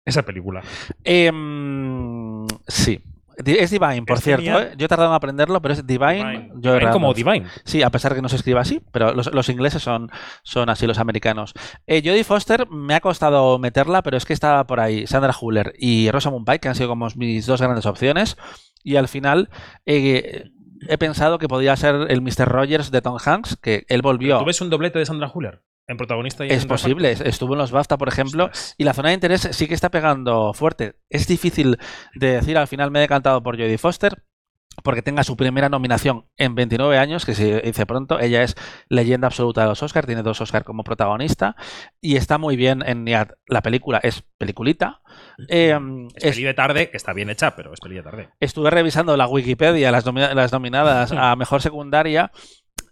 [0.05, 0.63] Esa película.
[1.05, 3.01] Em, sí.
[3.37, 4.61] Es Divine, por Es cierto.
[4.61, 4.73] ¿eh?
[4.77, 6.51] Yo he tardado en aprenderlo, pero es Divine.
[6.53, 6.53] Divine.
[6.55, 7.15] Divine como.
[7.15, 7.47] Divine.
[7.65, 10.11] Sí, a pesar de que no se escriba así, pero los, los ingleses son,
[10.43, 11.55] son así, los americanos.
[11.87, 15.75] Eh, Jodie Foster me ha costado meterla, pero es que estaba por ahí Sandra Huller
[15.79, 18.37] y Rosamund Pike, que han sido como mis dos grandes opciones.
[18.85, 19.49] Y al final
[19.87, 20.51] eh,
[20.89, 22.47] he pensado que podía ser el Mr.
[22.47, 24.39] Rogers de Tom Hanks, que él volvió.
[24.39, 25.63] ¿Tú ves un doblete de Sandra Huller?
[25.89, 28.75] En protagonista y Es en posible, es- estuvo en los BAFTA, por ejemplo, Ostras.
[28.79, 30.95] y la zona de interés sí que está pegando fuerte.
[31.11, 31.79] Es difícil
[32.15, 34.23] de decir, al final me he decantado por Jodie Foster,
[34.83, 38.19] porque tenga su primera nominación en 29 años, que se dice pronto.
[38.21, 38.55] Ella es
[38.89, 41.57] leyenda absoluta de los Oscars, tiene dos Oscars como protagonista,
[42.01, 43.29] y está muy bien en Niad.
[43.47, 45.03] La película es peliculita.
[45.49, 45.77] Eh,
[46.15, 48.29] Es es- peli de tarde, que está bien hecha, pero es peli de tarde.
[48.41, 52.31] estuve revisando la Wikipedia, las, nomi- las nominadas a mejor secundaria,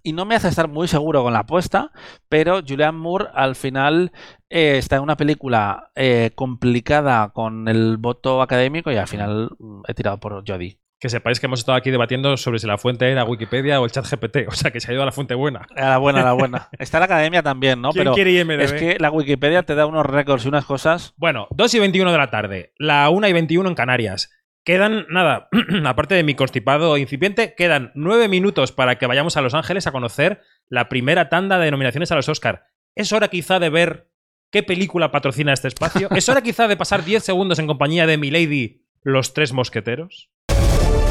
[0.03, 1.93] y no me hace estar muy seguro con la apuesta,
[2.29, 4.13] pero Julianne Moore al final
[4.49, 9.83] eh, está en una película eh, complicada con el voto académico y al final mm,
[9.89, 10.79] he tirado por Jodie.
[10.99, 13.91] Que sepáis que hemos estado aquí debatiendo sobre si la fuente era Wikipedia o el
[13.91, 14.49] chat GPT.
[14.49, 15.67] O sea, que se ha ido a la fuente buena.
[15.75, 16.69] A la buena, a la buena.
[16.79, 17.91] Está la academia también, ¿no?
[17.91, 18.61] ¿Quién Pero quiere IMDb?
[18.61, 21.15] es que la Wikipedia te da unos récords y unas cosas.
[21.17, 22.75] Bueno, 2 y 21 de la tarde.
[22.77, 24.31] La 1 y 21 en Canarias.
[24.65, 25.49] Quedan, nada,
[25.87, 29.93] aparte de mi constipado incipiente, quedan 9 minutos para que vayamos a Los Ángeles a
[29.93, 32.67] conocer la primera tanda de nominaciones a los Oscar.
[32.95, 34.11] Es hora quizá de ver
[34.51, 36.09] qué película patrocina este espacio.
[36.11, 40.31] Es hora quizá de pasar 10 segundos en compañía de Milady, Los Tres Mosqueteros.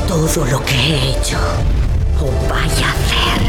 [0.08, 1.40] Todo lo que he hecho
[2.20, 3.42] o vaya a hacer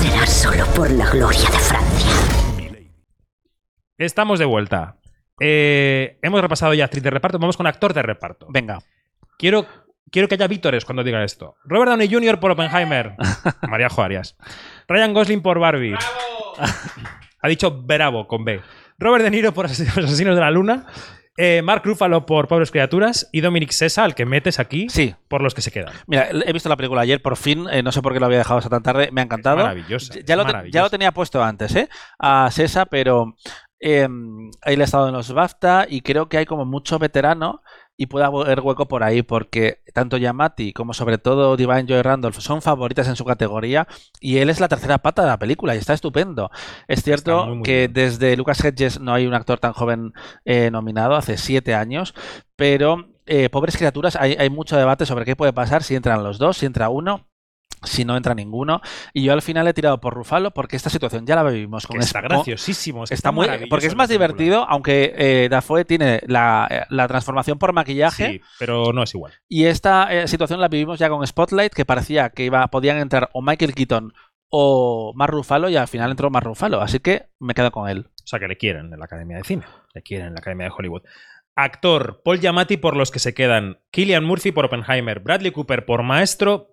[0.00, 2.12] será solo por la gloria de Francia.
[3.96, 4.97] Estamos de vuelta.
[5.40, 8.46] Eh, hemos repasado ya actriz de reparto, vamos con actor de reparto.
[8.50, 8.78] Venga.
[9.38, 9.66] Quiero,
[10.10, 11.56] quiero que haya vítores cuando diga esto.
[11.64, 12.40] Robert Downey Jr.
[12.40, 13.14] por Oppenheimer.
[13.68, 14.36] María Arias.
[14.88, 15.94] Ryan Gosling por Barbie.
[17.40, 18.60] ha dicho bravo con B.
[18.98, 20.86] Robert De Niro por Ases- Asesinos de la Luna.
[21.40, 23.28] eh, Mark Ruffalo por Pobres Criaturas.
[23.32, 25.14] Y Dominic Sessa, al que metes aquí, Sí.
[25.28, 25.94] por los que se quedan.
[26.08, 28.38] Mira, he visto la película ayer, por fin, eh, no sé por qué lo había
[28.38, 29.58] dejado hasta tan tarde, me ha encantado.
[29.58, 30.74] maravillosa, Ya, es lo, maravillosa.
[30.76, 31.88] ya lo tenía puesto antes, ¿eh?
[32.18, 33.36] A Sesa, pero
[33.80, 34.08] eh,
[34.62, 37.62] ahí le he estado en los BAFTA y creo que hay como mucho veterano
[37.96, 42.38] y puede haber hueco por ahí porque tanto Yamati como sobre todo Divine Joy Randolph
[42.38, 43.88] son favoritas en su categoría
[44.20, 46.50] y él es la tercera pata de la película y está estupendo.
[46.86, 47.92] Es cierto muy, muy que bien.
[47.92, 50.12] desde Lucas Hedges no hay un actor tan joven
[50.44, 52.14] eh, nominado, hace siete años,
[52.56, 56.38] pero eh, pobres criaturas, hay, hay mucho debate sobre qué puede pasar si entran los
[56.38, 57.27] dos, si entra uno.
[57.82, 58.80] Si no entra ninguno.
[59.12, 61.98] Y yo al final he tirado por Rufalo porque esta situación ya la vivimos con
[61.98, 63.04] Que está graciosísimo.
[63.04, 67.08] es que Está muy, porque es más divertido, aunque eh, Dafoe tiene la, eh, la
[67.08, 68.32] transformación por maquillaje.
[68.32, 69.32] Sí, pero no es igual.
[69.48, 73.30] Y esta eh, situación la vivimos ya con Spotlight, que parecía que iba, podían entrar
[73.32, 74.12] o Michael Keaton
[74.50, 76.80] o Mar Ruffalo, y al final entró Mar Ruffalo.
[76.80, 78.06] Así que me quedo con él.
[78.06, 79.64] O sea, que le quieren en la Academia de Cine.
[79.94, 81.02] Le quieren en la Academia de Hollywood.
[81.54, 83.80] Actor, Paul Giamatti por los que se quedan.
[83.90, 85.20] Killian Murphy por Oppenheimer.
[85.20, 86.68] Bradley Cooper por Maestro.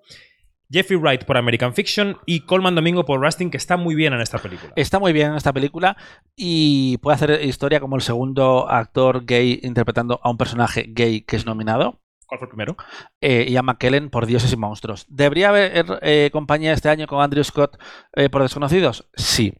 [0.76, 2.18] Jeffrey Wright por American Fiction.
[2.26, 4.74] Y Colman Domingo por Rustin, que está muy bien en esta película.
[4.76, 5.96] Está muy bien esta película
[6.36, 11.38] y puede hacer historia como el segundo actor gay interpretando a un personaje gay que
[11.38, 12.02] es nominado.
[12.28, 12.76] ¿Cuál fue el primero?
[13.22, 15.06] eh, Ian McKellen por Dioses y Monstruos.
[15.10, 17.78] ¿Debería haber eh, compañía este año con Andrew Scott
[18.16, 19.08] eh, por Desconocidos?
[19.16, 19.54] Sí.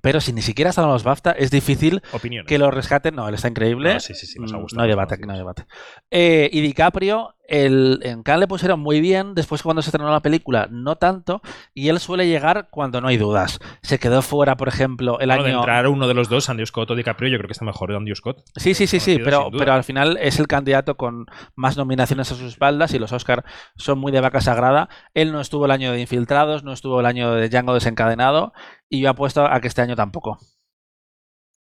[0.00, 2.48] Pero si ni siquiera están en los BAFTA, es difícil Opiniones.
[2.48, 3.14] que lo rescaten.
[3.14, 3.94] No, él está increíble.
[3.94, 5.66] No, sí, sí, sí, nos ha Mm, gustado, no hay debate aquí, no hay debate.
[6.10, 10.22] Eh, y DiCaprio, el, en Cannes le pusieron muy bien, después cuando se estrenó la
[10.22, 11.42] película, no tanto,
[11.74, 13.58] y él suele llegar cuando no hay dudas.
[13.82, 15.58] Se quedó fuera, por ejemplo, el Bueno, de año...
[15.58, 18.16] entrar uno de los dos, Andrew Scott o DiCaprio, yo creo que está mejor Andrew
[18.16, 18.42] Scott.
[18.56, 22.34] Sí, sí, sí, sí, pero, pero al final es el candidato con más nominaciones a
[22.34, 23.44] sus espaldas y los Oscar
[23.76, 24.88] son muy de vaca sagrada.
[25.12, 28.54] Él no estuvo el año de Infiltrados, no estuvo el año de Django desencadenado
[28.88, 30.38] y yo apuesto a que este año tampoco.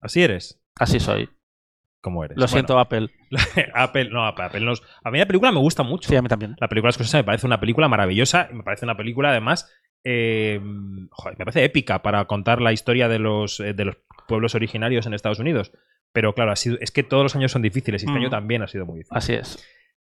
[0.03, 0.61] Así eres.
[0.75, 1.31] Así soy.
[2.01, 2.37] ¿Cómo eres?
[2.39, 3.09] Lo siento, Apple.
[3.31, 6.09] Bueno, Apple, no, Apple nos- A mí la película me gusta mucho.
[6.09, 6.57] Sí, a mí también.
[6.59, 9.71] La película Scorsese me parece una película maravillosa y me parece una película además
[10.03, 10.59] eh,
[11.11, 15.05] joder, me parece épica para contar la historia de los, eh, de los pueblos originarios
[15.07, 15.73] en Estados Unidos.
[16.13, 18.23] Pero claro, ha sido- es que todos los años son difíciles y este Mm.
[18.23, 19.17] año también ha sido muy difícil.
[19.19, 19.63] Así es.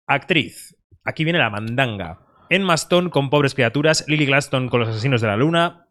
[0.07, 0.77] Actriz.
[1.05, 2.21] Aquí viene la mandanga.
[2.51, 5.87] Emma Stone con Pobres Criaturas, Lily Gladstone con Los Asesinos de la Luna,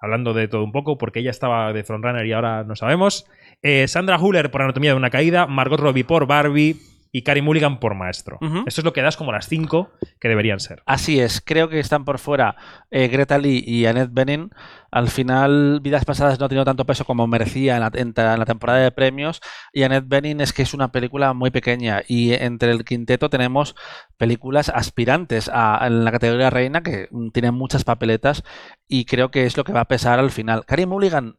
[0.00, 3.26] hablando de todo un poco, porque ella estaba de Frontrunner y ahora no sabemos.
[3.62, 6.76] Eh, Sandra Huller por Anatomía de una Caída, Margot Robbie por Barbie
[7.10, 8.38] y Carey Mulligan por Maestro.
[8.40, 8.64] Ujú.
[8.66, 9.90] Esto es lo que das como las cinco
[10.20, 10.82] que deberían ser.
[10.86, 12.56] Así es, creo que están por fuera
[12.90, 14.50] eh, Greta Lee y Annette Bening.
[14.90, 18.32] Al final, Vidas Pasadas no ha tenido tanto peso como merecía en la, en ta-
[18.34, 19.40] en la temporada de premios.
[19.72, 22.02] Y Annette Bening es que es una película muy pequeña.
[22.08, 23.74] Y entre el quinteto tenemos
[24.16, 28.44] películas aspirantes a, en la categoría reina que mm, tienen muchas papeletas.
[28.86, 30.64] Y creo que es lo que va a pesar al final.
[30.66, 31.36] Carey Mulligan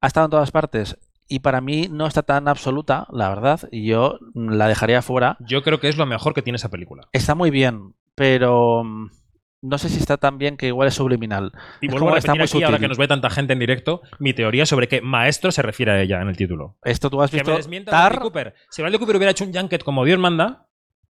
[0.00, 0.98] ha estado en todas partes.
[1.28, 3.60] Y para mí no está tan absoluta, la verdad.
[3.72, 5.36] Y yo la dejaría fuera.
[5.40, 7.08] Yo creo que es lo mejor que tiene esa película.
[7.12, 9.10] Está muy bien, pero mm,
[9.62, 11.52] no sé si está tan bien que igual es subliminal.
[11.80, 12.80] Y Es vuelvo como a está muy aquí, ahora sutil.
[12.80, 16.00] que nos ve tanta gente en directo, mi teoría sobre que maestro se refiere a
[16.02, 16.76] ella en el título.
[16.84, 18.54] Esto tú has Que me visto desmienta Tar, Bradley Cooper.
[18.68, 20.66] Si Bradley Cooper hubiera hecho un junket como Dios manda,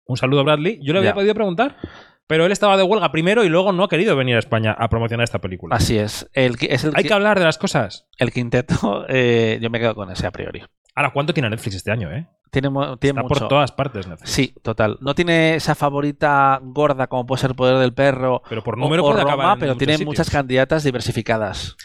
[0.06, 1.14] un saludo a Bradley, yo le había Ya.
[1.14, 1.76] podido preguntar.
[2.28, 4.88] Pero él estaba de huelga primero y luego no ha querido venir a España a
[4.88, 5.74] promocionar esta película.
[5.74, 6.28] así es.
[6.34, 8.06] El, el, Hay que hablar de las cosas.
[8.18, 10.62] el quinteto, eh, yo me quedo con ese a priori.
[10.94, 12.26] Ahora, ¿cuánto tiene Netflix este año, eh?
[12.50, 13.28] Tiene, Está mucho.
[13.40, 14.30] por todas partes Netflix.
[14.30, 14.98] Sí, total.
[15.00, 19.04] No tiene esa favorita gorda como puede ser Poder del Perro Pero por o- número
[19.04, 20.06] o puede Roma, pero tiene sitios.
[20.06, 21.76] muchas candidatas diversificadas.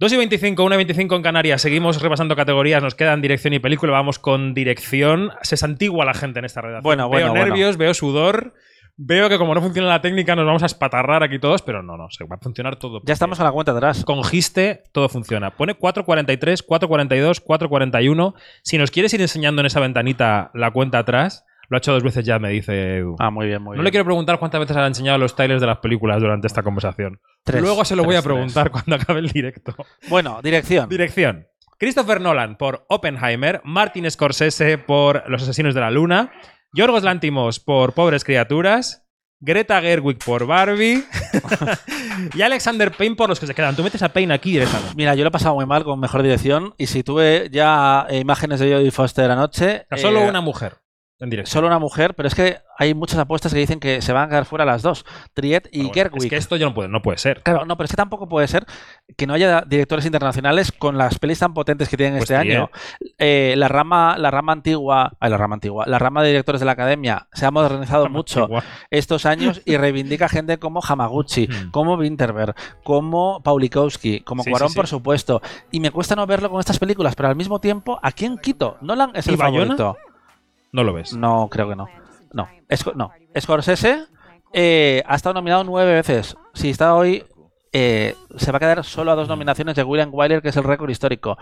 [0.00, 1.62] 2 y 25, 1 y 25 en Canarias.
[1.62, 2.82] Seguimos repasando categorías.
[2.82, 3.92] Nos quedan dirección y película.
[3.92, 5.30] Vamos con dirección.
[5.42, 6.82] Se santigua la gente en esta redacción.
[6.82, 7.46] Bueno, bueno, Veo bueno.
[7.46, 8.54] nervios, veo sudor.
[8.96, 11.96] Veo que como no funciona la técnica nos vamos a espatarrar aquí todos, pero no,
[11.96, 13.00] no, se va a funcionar todo.
[13.04, 14.04] Ya estamos a la cuenta atrás.
[14.04, 15.50] Con Giste todo funciona.
[15.56, 18.34] Pone 4.43, 4.42, 4.41.
[18.62, 22.02] Si nos quieres ir enseñando en esa ventanita la cuenta atrás, lo ha hecho dos
[22.02, 23.16] veces ya, me dice Edu.
[23.18, 23.84] Ah, muy bien, muy no bien.
[23.84, 27.18] le quiero preguntar cuántas veces ha enseñado los trailers de las películas durante esta conversación.
[27.44, 29.74] Tres, Luego se lo voy a preguntar cuando acabe el directo.
[30.10, 30.90] Bueno, dirección.
[30.90, 31.46] Dirección.
[31.78, 36.30] Christopher Nolan por Oppenheimer, Martin Scorsese por Los Asesinos de la Luna,
[36.74, 39.06] Yorgos Lantimos por Pobres Criaturas,
[39.40, 41.04] Greta Gerwig por Barbie
[42.34, 43.76] y Alexander Payne por Los que se quedan.
[43.76, 44.94] Tú metes a Payne aquí directamente.
[44.96, 48.58] Mira, yo lo he pasado muy mal con mejor dirección y si tuve ya imágenes
[48.58, 49.82] de Jodie Foster anoche.
[49.90, 50.81] O sea, solo eh, una mujer
[51.22, 51.46] en.
[51.46, 54.28] Solo una mujer, pero es que hay muchas apuestas que dicen que se van a
[54.28, 55.04] quedar fuera las dos,
[55.34, 56.24] Triet y bueno, Gerwig.
[56.24, 57.42] es que esto ya no puede, no puede ser.
[57.42, 58.66] Claro, no, pero es que tampoco puede ser
[59.16, 62.56] que no haya directores internacionales con las pelis tan potentes que tienen Pues este Triet.
[62.58, 62.70] año.
[63.18, 66.66] Eh, la rama, la rama antigua, ay, la rama antigua, la rama de directores de
[66.66, 68.48] la academia se ha modernizado mucho
[68.90, 71.70] estos años y reivindica gente como Hamaguchi, Hmm.
[71.70, 74.76] como Winterberg, como Paulikowski, como Sí, Cuarón, sí, sí.
[74.78, 75.40] por supuesto.
[75.70, 78.76] Y me cuesta no verlo con estas películas, pero al mismo tiempo, ¿a quién quito?
[78.80, 79.76] Nolan es ¿Y el Bayona?
[80.72, 81.14] No lo ves.
[81.14, 81.86] No, creo que no.
[82.32, 83.10] No, Esco- no.
[83.38, 84.06] Scorsese
[84.52, 86.36] eh, ha estado nominado nueve veces.
[86.54, 87.24] Si está hoy,
[87.72, 90.64] eh, se va a quedar solo a dos nominaciones de William Wyler, que es el
[90.64, 91.36] récord histórico.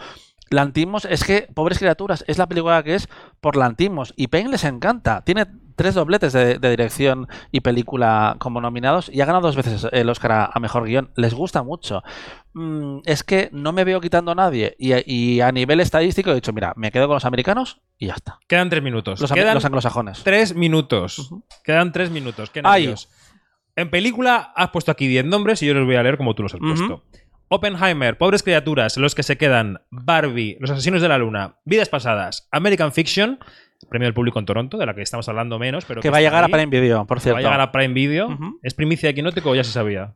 [0.50, 3.08] Lantimos es que, pobres criaturas, es la película que es
[3.40, 4.12] por Lantimos.
[4.16, 5.22] Y Payne les encanta.
[5.22, 5.46] Tiene
[5.80, 10.10] tres dobletes de, de dirección y película como nominados y ha ganado dos veces el
[10.10, 11.10] Oscar a, a mejor guion.
[11.16, 12.02] Les gusta mucho.
[12.52, 14.76] Mm, es que no me veo quitando a nadie.
[14.78, 18.14] Y, y a nivel estadístico he dicho, mira, me quedo con los americanos y ya
[18.14, 18.38] está.
[18.46, 19.20] Quedan tres minutos.
[19.22, 20.22] Los, Quedan los anglosajones.
[20.22, 21.30] tres minutos.
[21.64, 22.50] Quedan tres minutos.
[22.50, 23.08] Qué nervios.
[23.76, 26.42] En película has puesto aquí 10 nombres y yo los voy a leer como tú
[26.42, 27.04] los has puesto.
[27.48, 32.46] Oppenheimer, Pobres Criaturas, Los que se quedan, Barbie, Los Asesinos de la Luna, Vidas Pasadas,
[32.52, 33.38] American Fiction,
[33.88, 36.20] Premio del Público en Toronto, de la que estamos hablando menos, pero Que va a
[36.20, 37.36] llegar a Prime Video, por cierto.
[37.36, 38.38] Va a llegar a Prime Video.
[38.62, 40.14] ¿Es primicia de Quinótico o ya se sabía?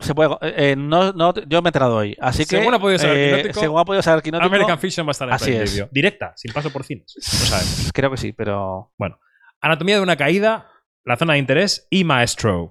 [0.00, 2.16] Se puede, eh, eh, no, no, yo me he enterado hoy.
[2.20, 2.56] Así que.
[2.56, 5.12] Según ha podido saber eh, Quinótico, según ha podido saber Quinótico, American Fiction va a
[5.12, 5.72] estar en así Prime es.
[5.72, 5.88] Video.
[5.92, 7.14] Directa, sin paso por cines.
[7.14, 7.90] Lo sabes.
[7.94, 8.92] Creo que sí, pero.
[9.60, 10.71] Anatomía de una caída,
[11.04, 12.70] La zona de interés y Maestro.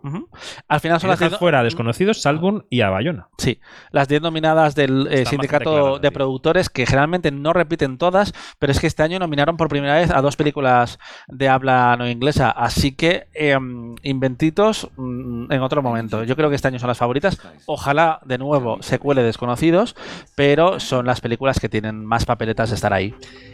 [0.70, 3.28] Al final son las dejas diez- fuera a Desconocidos, Salbun y a Bayona.
[3.38, 3.60] Sí,
[3.92, 8.72] las 10 nominadas del eh, sindicato claras, de productores que generalmente no repiten todas, pero
[8.72, 12.52] es que este año nominaron por primera vez a dos películas de habla no inglesa,
[12.52, 13.58] así que eh,
[14.04, 16.24] inventitos mm, en otro momento.
[16.24, 17.38] Yo creo que este año son las favoritas.
[17.66, 19.96] Ojalá de nuevo se cuele desconocidos,
[20.36, 23.14] pero son las películas que tienen más papeletas de estar ahí.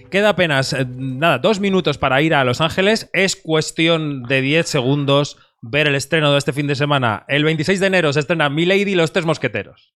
[0.10, 3.10] Queda apenas, eh, nada, dos minutos para ir a Los Ángeles.
[3.14, 7.26] Es cuestión de 10 segundos ver el estreno de este fin de semana.
[7.28, 9.94] El 26 de enero se estrena Milady y los Tres Mosqueteros.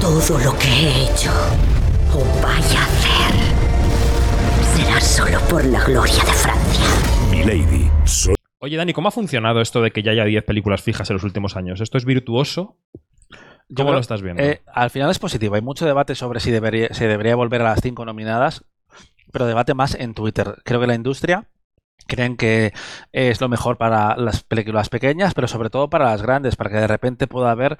[0.00, 1.30] Todo lo que he hecho
[2.12, 3.34] o vaya a hacer
[4.76, 6.86] será solo por la gloria de Francia.
[7.30, 11.10] Milady, soy Oye, Dani, ¿cómo ha funcionado esto de que ya haya 10 películas fijas
[11.10, 11.80] en los últimos años?
[11.82, 12.78] ¿Esto es virtuoso?
[13.74, 14.42] ¿Cómo creo- lo estás viendo?
[14.42, 15.54] Eh, al final es positivo.
[15.54, 18.64] Hay mucho debate sobre si debería, se debería volver a las cinco nominadas,
[19.34, 20.62] pero debate más en Twitter.
[20.64, 21.48] Creo que la industria
[22.06, 22.72] creen que
[23.12, 26.76] es lo mejor para las películas pequeñas, pero sobre todo para las grandes, para que
[26.76, 27.78] de repente pueda haber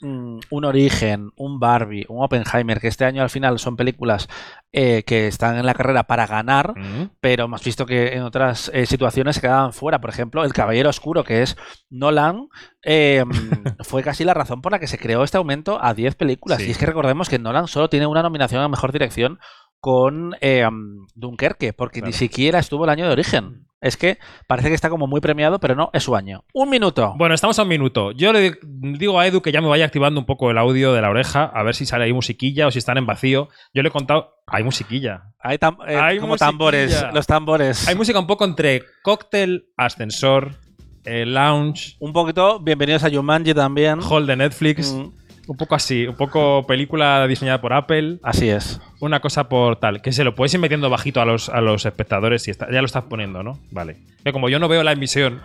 [0.00, 4.28] mm, un Origen, un Barbie, un Oppenheimer, que este año al final son películas
[4.72, 7.10] eh, que están en la carrera para ganar, Mm.
[7.20, 10.00] pero hemos visto que en otras eh, situaciones se quedaban fuera.
[10.00, 11.56] Por ejemplo, El Caballero Oscuro, que es
[11.90, 12.48] Nolan,
[12.82, 13.30] eh, mm,
[13.84, 16.58] fue casi la razón por la que se creó este aumento a 10 películas.
[16.58, 16.68] Sí.
[16.68, 19.38] Y es que recordemos que Nolan solo tiene una nominación a Mejor Dirección
[19.80, 23.64] con eh, mm, Dunkerque, porque ni siquiera estuvo el año de origen.
[23.80, 26.42] Es que parece que está como muy premiado, pero no, es su año.
[26.52, 27.14] Un minuto.
[27.16, 28.10] Bueno, estamos a un minuto.
[28.10, 31.00] Yo le digo a Edu que ya me vaya activando un poco el audio de
[31.00, 33.48] la oreja, a ver si sale ahí musiquilla o si están en vacío.
[33.72, 34.34] Yo le he contado.
[34.48, 35.32] Hay musiquilla.
[35.38, 36.50] Hay, tam- eh, Hay como musiquilla.
[36.50, 37.86] tambores, los tambores.
[37.86, 40.56] Hay música un poco entre cóctel, ascensor,
[41.04, 44.00] eh, lounge, un poquito, bienvenidos a Jumanji también.
[44.02, 44.92] hall de Netflix.
[44.92, 45.12] Mm,
[45.48, 48.80] Un poco así, un poco película diseñada por Apple, así es.
[49.00, 50.02] una cosa por tal.
[50.02, 52.80] Que se lo puedes ir metiendo bajito a los, a los espectadores si está, ya
[52.80, 53.58] lo estás poniendo, ¿no?
[53.70, 53.96] Vale.
[54.22, 55.40] Que como yo no veo la emisión,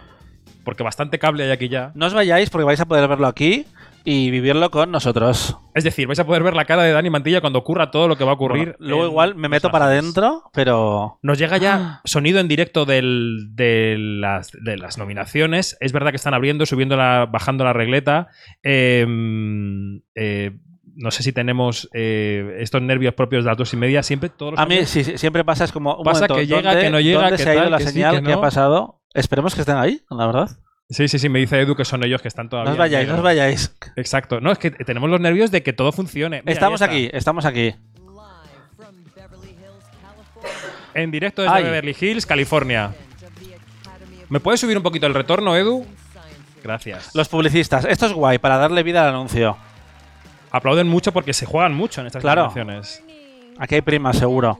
[0.65, 1.91] porque bastante cable hay aquí ya.
[1.95, 3.65] No os vayáis porque vais a poder verlo aquí
[4.05, 5.57] y vivirlo con nosotros.
[5.73, 8.15] Es decir, vais a poder ver la cara de Dani Mantilla cuando ocurra todo lo
[8.17, 8.75] que va a ocurrir.
[8.77, 11.59] Bueno, luego igual me meto para adentro, pero Nos llega Ah.
[11.59, 15.77] ya sonido en directo del- de, las, de las nominaciones.
[15.79, 18.27] Es verdad que están abriendo, subiendo la, bajando la regleta.
[18.61, 19.05] Eh,
[20.15, 20.51] eh,
[20.95, 24.03] no sé si tenemos eh, estos nervios propios de las dos y media.
[24.03, 26.45] Siempre todos los a mí sí, sí, siempre pasa es como un Pasa momento, que
[26.47, 28.23] llega, ¿dónde- que no llega, ¿dónde que se ha ido la que sí, señal que
[28.23, 28.41] que, ha no?
[28.41, 29.01] pasado?
[29.13, 30.49] Esperemos que estén ahí, la verdad.
[30.93, 32.69] Sí, sí, sí, me dice Edu que son ellos que están todavía.
[32.69, 33.75] No os vayáis, no os vayáis.
[33.95, 34.39] Exacto.
[34.39, 36.41] No, es que tenemos los nervios de que todo funcione.
[36.41, 37.73] Mira, estamos aquí, estamos aquí.
[40.93, 41.63] En directo desde Ay.
[41.63, 42.93] Beverly Hills, California.
[44.29, 45.85] ¿Me puedes subir un poquito el retorno, Edu?
[46.63, 47.13] Gracias.
[47.15, 49.57] Los publicistas, esto es guay para darle vida al anuncio.
[50.51, 52.43] aplauden mucho porque se juegan mucho en estas Claro.
[52.43, 53.03] nominaciones.
[53.57, 54.59] Aquí hay prima, seguro.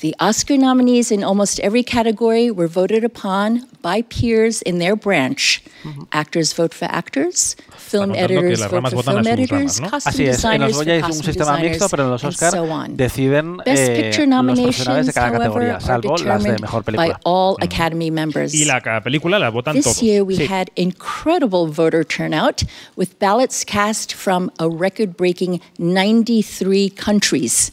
[0.00, 5.62] The Oscar nominees in almost every category were voted upon by peers in their branch.
[6.10, 9.90] Actors vote for actors, film editors vote for film editors, ramas, ¿no?
[9.90, 12.04] costume Así es, en los designers for Goya hay un costume sistema mixto, designers, pero
[12.04, 12.96] en los and Oscar so on.
[12.96, 16.60] deciden Best eh, Picture los de nominations, cada however, categoría, are salvo las de determined
[16.62, 17.20] mejor by película.
[17.24, 18.54] all Academy members.
[18.54, 20.00] Y la película la votan This todos.
[20.02, 20.46] year we Sí.
[20.46, 22.62] had incredible voter turnout
[22.96, 27.72] with ballots cast from a record-breaking 93 countries.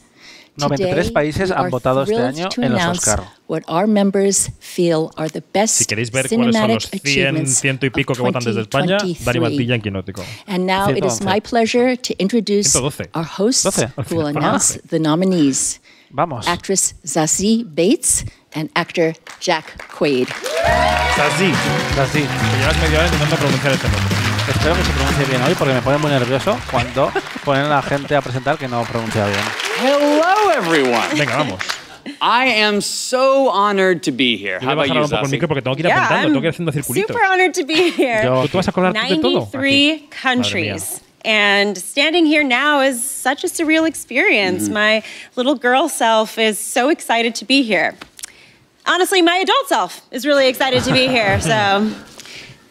[0.58, 3.24] 93 Today, países han votado este año en los Oscar.
[3.48, 7.60] What our members feel are the best Si queréis ver cuáles son los 100, achievements
[7.60, 9.42] ciento y pico que votan desde España, Dani 2023.
[9.42, 10.24] Mantilla en Quinótico.
[10.48, 11.26] And now it is 111.
[11.26, 13.10] my pleasure to introduce 112.
[13.14, 14.10] our hosts 12.
[14.10, 15.80] who will announce the nominees.
[16.10, 16.48] Vamos.
[16.48, 20.28] Actress Zazie Bates and actor Jack Quaid.
[21.18, 21.52] Así.
[22.12, 24.16] que llevas media hora intentando pronunciar este nombre.
[24.48, 27.12] Espero que se pronuncie bien hoy porque me pone muy nervioso cuando
[27.44, 29.67] ponen a la gente a presentar que no pronuncia bien.
[29.80, 31.10] Hello, everyone.
[31.16, 31.62] Venga, vamos.
[32.22, 34.60] I am so honored to be here.
[34.60, 35.32] Yo voy How a about bajar you, un poco el Zassi?
[35.32, 37.08] micro porque tengo que ir Yeah, I'm tengo que ir haciendo circulitos.
[37.08, 38.24] Super honored to be here.
[38.24, 39.48] Yo- ¿Tú vas a acordar de todo?
[39.54, 41.02] 93 countries.
[41.24, 44.64] And standing here now is such a surreal experience.
[44.66, 44.74] Mm-hmm.
[44.74, 45.04] My
[45.36, 47.94] little girl self is so excited to be here.
[48.88, 51.40] Honestly, my adult self is really excited to be here.
[51.42, 51.92] So,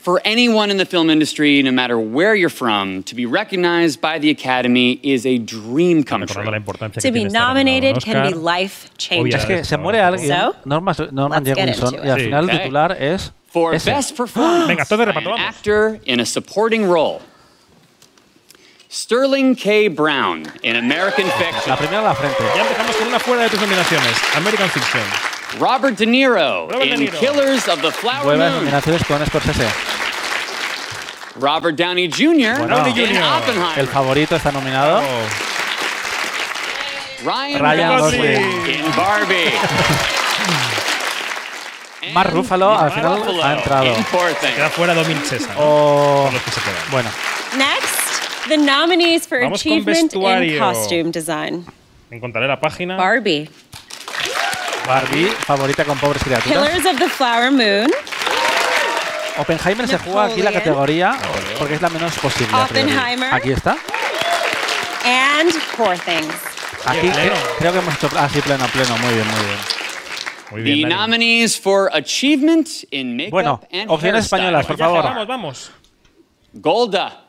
[0.07, 4.21] For anyone in the film industry, no matter where you're from, to be recognized by
[4.21, 6.45] the Academy is a dream come true.
[6.45, 9.35] to be tiene nominated can be life oh, changing.
[9.35, 12.23] Es que se muere alguien, So, Norman, Norman let's get Jewison, into y al it.
[12.23, 13.87] final el titular es For ese.
[13.87, 17.21] best performance Venga, todo by an actor in a supporting role.
[18.89, 19.89] Sterling K.
[19.89, 21.69] Brown in American Fiction.
[21.69, 22.45] La primera a la frente.
[22.55, 24.37] Ya empezamos con una fuera de tus nominaciones.
[24.37, 25.36] American Fiction.
[25.59, 27.19] Robert De Niro Robert De in Niro.
[27.19, 28.53] Killers of the Flower Moon.
[28.53, 29.67] nominaciones con Scorsese.
[31.39, 32.67] Robert Downey Jr.
[32.67, 33.23] Downey in Jr.
[33.23, 33.79] Oppenheimer.
[33.79, 35.01] El favorito está nominado.
[35.01, 35.05] Oh,
[37.25, 39.53] Ryan, Ryan Gosling in Barbie.
[42.13, 43.87] Mark Ruffalo al final Ruffalo ha entrado.
[43.87, 44.55] in Poor Things.
[44.55, 45.55] queda fuera Dominic César.
[45.59, 46.91] O Son los que se quedan.
[46.91, 47.11] bueno,
[47.57, 50.59] next, the nominees for Vamos con achievement in vestuario.
[50.61, 51.67] costume design.
[52.11, 52.97] Encontraré la página.
[52.97, 53.51] Barbie.
[54.87, 56.69] Barbie, favorita con pobres criaturas.
[56.69, 57.91] Killers of the Flower Moon.
[59.39, 61.19] Oppenheimer se juega aquí la categoría
[61.59, 62.57] porque es la menos posible.
[62.57, 63.35] Oppenheimer.
[63.35, 63.77] Aquí está.
[65.05, 66.35] And Poor Things.
[66.87, 68.09] Aquí creo, creo que hemos hecho.
[68.17, 68.97] Ah, sí, pleno, pleno.
[68.99, 69.59] Muy bien, muy bien.
[70.51, 75.03] Muy The nominees for achievement in makeup Bueno, and opciones españolas, por Ya, favor.
[75.03, 75.71] Vamos, vamos.
[76.53, 77.25] Golda,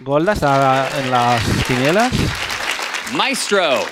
[0.00, 2.12] Golda está en las quinielas.
[3.12, 3.84] Maestro,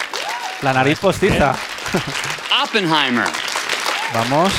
[0.62, 1.54] La nariz postiza.
[2.62, 3.26] Oppenheimer,
[4.12, 4.52] Vamos.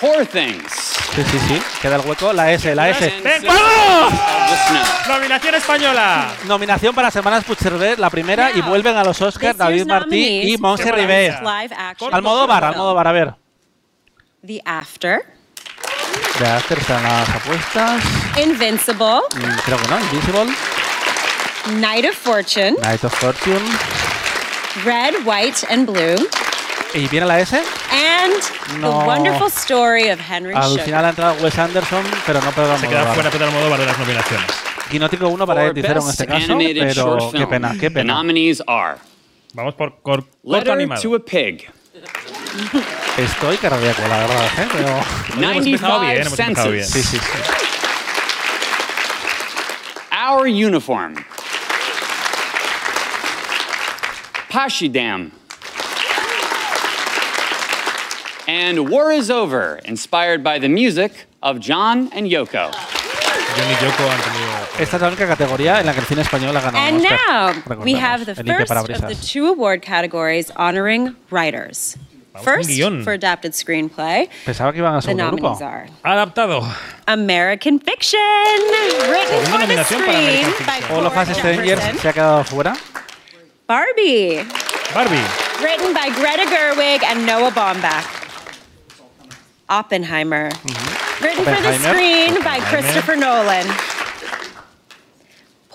[0.00, 0.72] Poor Things,
[1.14, 1.62] Sí, sí, sí.
[1.80, 2.30] Queda el hueco.
[2.34, 3.04] La S, la S.
[3.04, 5.14] and ¡Ven, Six of the Snow.
[5.16, 6.28] ¡Nominación española!
[6.44, 10.92] Nominación para Semanas Puigcerver, la primera, y vuelven a los Oscars David Martí y Monse.
[10.92, 12.14] Live action.
[12.14, 13.34] Almodóvar, Almodóvar, a ver.
[14.46, 15.20] The After,
[16.38, 18.02] Ya están las apuestas.
[18.44, 19.98] Invincible, Mm, Creo que no.
[20.00, 20.54] Invisible.
[21.80, 23.64] Night of Fortune, Night of Fortune.
[24.84, 26.28] Red, White, and Blue,
[26.94, 27.56] ¿Y viene la S?
[27.56, 29.00] and No.
[29.00, 30.84] The Wonderful Story of Henry Al Sugar.
[30.84, 33.32] final ha entrado Wes Anderson, pero no Pedro Se queda fuera Almodóvar.
[33.32, 34.46] Pedro Almodóvar de las nominaciones.
[34.90, 38.14] Quinótico 1 para For Ed Dicero en este caso, pero qué pena, qué the pena.
[38.14, 38.96] nominees are
[39.54, 41.02] Vamos por cor- corto Letter animado.
[41.02, 41.68] to a Pig,
[43.16, 44.68] Estoy cardíaco, la verdad, ¿eh?
[44.72, 44.88] Pero...
[44.88, 46.84] hemos empezado 95 bien, hemos empezado bien.
[46.84, 47.22] Sí, sí, sí.
[50.12, 51.14] Our Uniform,
[54.50, 55.32] Pashidam,
[58.48, 62.70] and War is Over, inspired by the music of John and Yoko.
[63.56, 64.80] John y Yoko han tenido...
[64.80, 67.02] Esta es la única categoría en la que el cine español ha ganado And un
[67.02, 71.96] now we have the first of the two award categories honoring writers.
[72.42, 72.70] First,
[73.02, 75.64] for adapted screenplay, Pensaba que iban the segundo nominees grupo.
[75.64, 76.62] are Adaptado.
[77.08, 81.98] American Fiction, written for the screen American by Strangers Jefferson.
[81.98, 82.76] se ha quedado fuera.
[83.66, 84.44] Barbie,
[84.94, 85.26] Barbie.
[85.60, 88.06] written by Greta Gerwig and Noah Baumbach.
[89.68, 91.24] Oppenheimer, mm-hmm.
[91.24, 93.66] written for the screen by Christopher Nolan.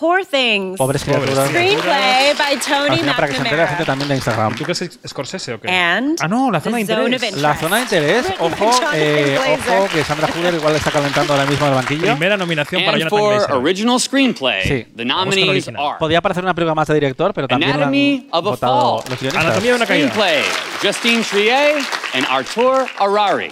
[0.01, 1.47] Poor Things, Pobres criaturas.
[1.49, 4.55] screenplay by Tony final, para que se entere la gente también de Instagram.
[4.55, 5.69] ¿Tú qué es Scorsese o qué?
[5.69, 7.37] And ah, no, la zona de interés.
[7.37, 9.37] La zona de interés, ojo, eh,
[9.69, 12.01] ojo, que Sandra Huller igual está calentando ahora mismo en el banquillo.
[12.13, 13.55] Primera nominación para And Jonathan for Glazer.
[13.57, 14.87] original screenplay, Sí.
[14.97, 15.85] the nominees original.
[15.89, 19.01] are Podía parecer una película más de director, pero también han Anatomy of a votado
[19.01, 19.09] Fall.
[19.11, 19.45] los guionistas.
[19.45, 20.09] Anatomía de una caída.
[20.09, 20.43] Screenplay,
[20.81, 21.75] Justine Trier
[22.15, 23.49] and Artur Arari.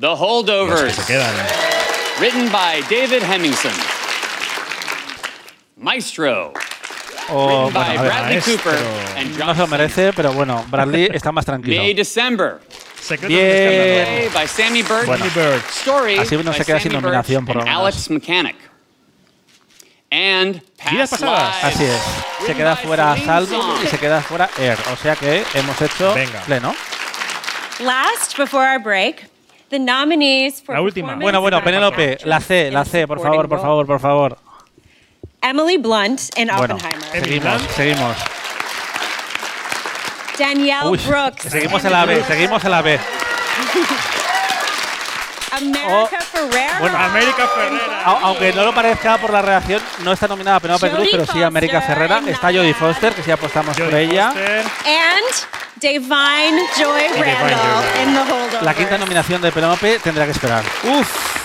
[0.00, 1.32] The Los que Holdovers, se quedan.
[2.18, 3.70] written by David Hemmingson.
[5.82, 6.52] Maestro,
[7.28, 8.54] O, written bueno, by ver, Bradley maestro.
[8.56, 8.78] Cooper
[9.18, 11.82] and no se lo merece, pero bueno, Bradley está más tranquilo.
[11.82, 12.60] May December,
[13.00, 14.30] Secretos Bien.
[14.32, 15.06] by Sammy Burton.
[15.06, 15.24] Bueno.
[15.34, 15.62] Bird.
[15.70, 17.80] Story Así uno by se queda sin Sammy nominación, por lo menos.
[17.80, 18.56] Alex Mechanic.
[20.10, 21.64] And Vidas pasadas.
[21.64, 22.00] Así es.
[22.46, 24.78] Se queda fuera Salvo y se queda fuera Air.
[24.92, 26.42] O sea que hemos hecho Venga.
[26.42, 26.74] pleno.
[27.80, 29.28] Last, before our break,
[29.70, 31.14] the nominees for La última.
[31.16, 34.38] Bueno, bueno, Penélope, la C, la C, por favor, por favor, por favor.
[35.42, 37.10] Emily Blunt in Bueno, Oppenheimer.
[37.20, 38.16] seguimos, seguimos.
[40.38, 41.42] Danielle Uy, Brooks.
[41.50, 42.98] seguimos en la B, seguimos en la B.
[45.52, 46.78] America Ferrera.
[46.80, 48.04] Bueno, América Ferrera.
[48.06, 51.26] Au- Aunque no lo parezca por la reacción, no está nominada Penélope Cruz, Jodie pero
[51.32, 52.18] sí América Ferrera.
[52.18, 52.72] en Está Jodie.
[52.74, 54.28] Foster, que sí apostamos por ella.
[54.32, 54.64] Foster.
[54.86, 55.34] And
[55.76, 58.62] Divine Joy Randall in The Holdovers.
[58.62, 60.64] La quinta nominación de Penélope tendrá que esperar.
[60.84, 61.41] Uf.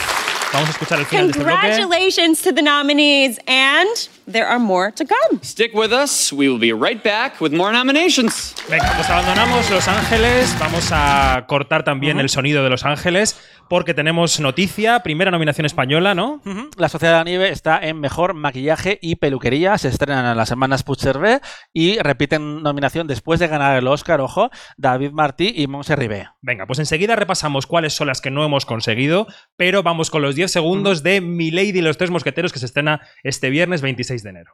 [0.53, 1.59] Vamos a escuchar el final de este bloque.
[1.59, 3.87] Congratulations to the nominees, and
[4.31, 5.39] there are more to come.
[5.43, 6.31] Stick with us.
[6.31, 8.55] We will be right back with more nominations.
[8.69, 10.55] Venga, pues abandonamos Los Ángeles.
[10.59, 13.37] Vamos a cortar también el sonido de Los Ángeles
[13.69, 15.01] porque tenemos noticia.
[15.01, 16.41] Primera nominación española, ¿no?
[16.45, 16.69] Ujú.
[16.77, 19.77] La Sociedad de la Nieve está en Mejor Maquillaje y Peluquería.
[19.77, 21.41] Se estrenan en las semanas Puigcerver
[21.73, 26.29] y repiten nominación después de ganar el Oscar, ojo, David Martí y Monse Ribé.
[26.41, 29.27] Venga, pues enseguida repasamos cuáles son las que no hemos conseguido,
[29.57, 33.01] pero vamos con los 10 segundos de Milady y los Tres Mosqueteros que se estrena
[33.23, 34.53] este viernes 26 de enero.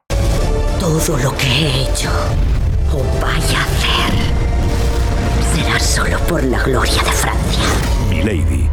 [0.79, 2.09] Todo lo que he hecho
[2.91, 4.13] o vaya a hacer
[5.53, 7.63] será solo por la gloria de Francia.
[8.09, 8.69] Milady.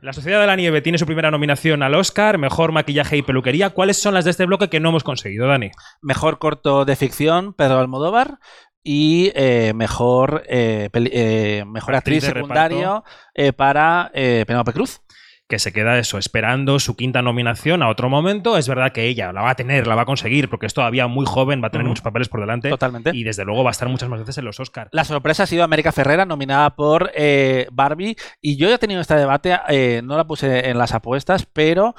[0.00, 3.70] La Sociedad de la Nieve tiene su primera nominación al Oscar, Mejor Maquillaje y Peluquería.
[3.70, 5.70] ¿Cuáles son las de este bloque que no hemos conseguido, Dani?
[6.02, 8.38] Mejor corto de ficción, Pedro Almodóvar.
[8.84, 13.02] Y eh, mejor, eh, peli- eh, mejor Actriz actriz, secundario
[13.34, 15.00] eh, para eh, Penélope Cruz.
[15.48, 18.58] Que se queda eso, esperando su quinta nominación a otro momento.
[18.58, 21.06] Es verdad que ella la va a tener, la va a conseguir, porque es todavía
[21.06, 22.68] muy joven, va a tener muchos papeles por delante.
[22.68, 23.12] Totalmente.
[23.14, 24.90] Y desde luego va a estar muchas más veces en los Oscars.
[24.92, 28.16] La sorpresa ha sido América Ferrera, nominada por eh, Barbie.
[28.42, 31.94] Y yo ya he tenido este debate, eh, no la puse en las apuestas, pero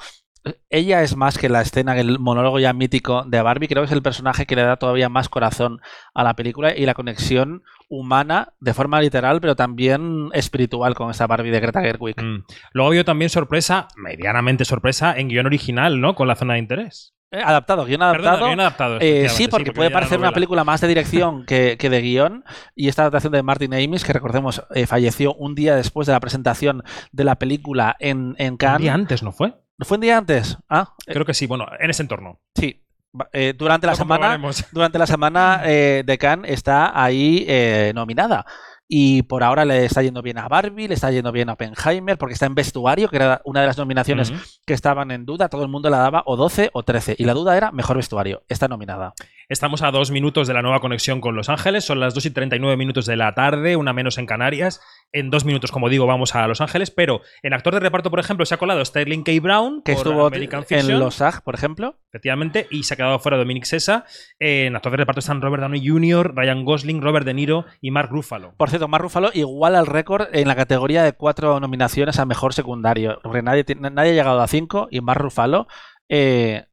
[0.70, 3.68] ella es más que la escena, el monólogo ya mítico de Barbie.
[3.68, 5.80] Creo que es el personaje que le da todavía más corazón
[6.14, 11.26] a la película y la conexión humana de forma literal, pero también espiritual con esta
[11.26, 12.22] Barbie de Greta Gerwig.
[12.22, 12.44] Mm.
[12.72, 16.14] Luego ha habido también sorpresa, medianamente sorpresa, en guion original, ¿no?
[16.14, 17.14] Con la zona de interés.
[17.32, 18.46] Eh, adaptado, guion Perdona, adaptado.
[18.46, 21.76] guion adaptado, Eh, efectivamente, sí, porque porque puede parecer una película más de dirección que,
[21.78, 22.44] que de guion.
[22.74, 26.18] Y esta adaptación de Martin Amis, que recordemos, eh, falleció un día después de la
[26.20, 26.82] presentación
[27.12, 28.80] de la película en, en Un Cannes.
[28.82, 29.54] día antes, ¿no fue?
[29.82, 30.56] ¿Fue un día antes?
[30.68, 32.40] Ah, eh, Creo que sí, bueno, en ese entorno.
[32.54, 32.82] sí.
[33.32, 34.40] Eh, durante la semana,
[34.72, 38.46] durante la semana eh, de Cannes está ahí eh, nominada.
[38.92, 42.18] Y por ahora le está yendo bien a Barbie, le está yendo bien a Oppenheimer,
[42.18, 44.32] porque está en vestuario, que era una de las nominaciones
[44.66, 45.48] que estaban en duda.
[45.48, 47.14] Todo el mundo la daba o 12 o 13.
[47.18, 48.42] Y la duda era mejor vestuario.
[48.48, 49.14] Está nominada.
[49.50, 51.84] Estamos a dos minutos de la nueva conexión con Los Ángeles.
[51.84, 54.80] Son las 2 y 39 minutos de la tarde, una menos en Canarias.
[55.10, 56.92] En dos minutos, como digo, vamos a Los Ángeles.
[56.92, 59.32] Pero en actor de reparto, por ejemplo, se ha colado Sterling K.
[59.42, 61.98] Brown, Que por estuvo American Fiction, en los SAG, por ejemplo.
[62.10, 64.04] efectivamente, y se ha quedado fuera Dominic Sessa.
[64.38, 68.10] En actor de reparto están Robert Downey Jr., Ryan Gosling, Robert De Niro y Mark
[68.12, 68.54] Ruffalo.
[68.56, 72.54] Por cierto, Mark Ruffalo igual al récord en la categoría de cuatro nominaciones a mejor
[72.54, 73.18] secundario.
[73.20, 75.66] Porque nadie, ha llegado a cinco y Mark Ruffalo
[76.08, 76.66] eh,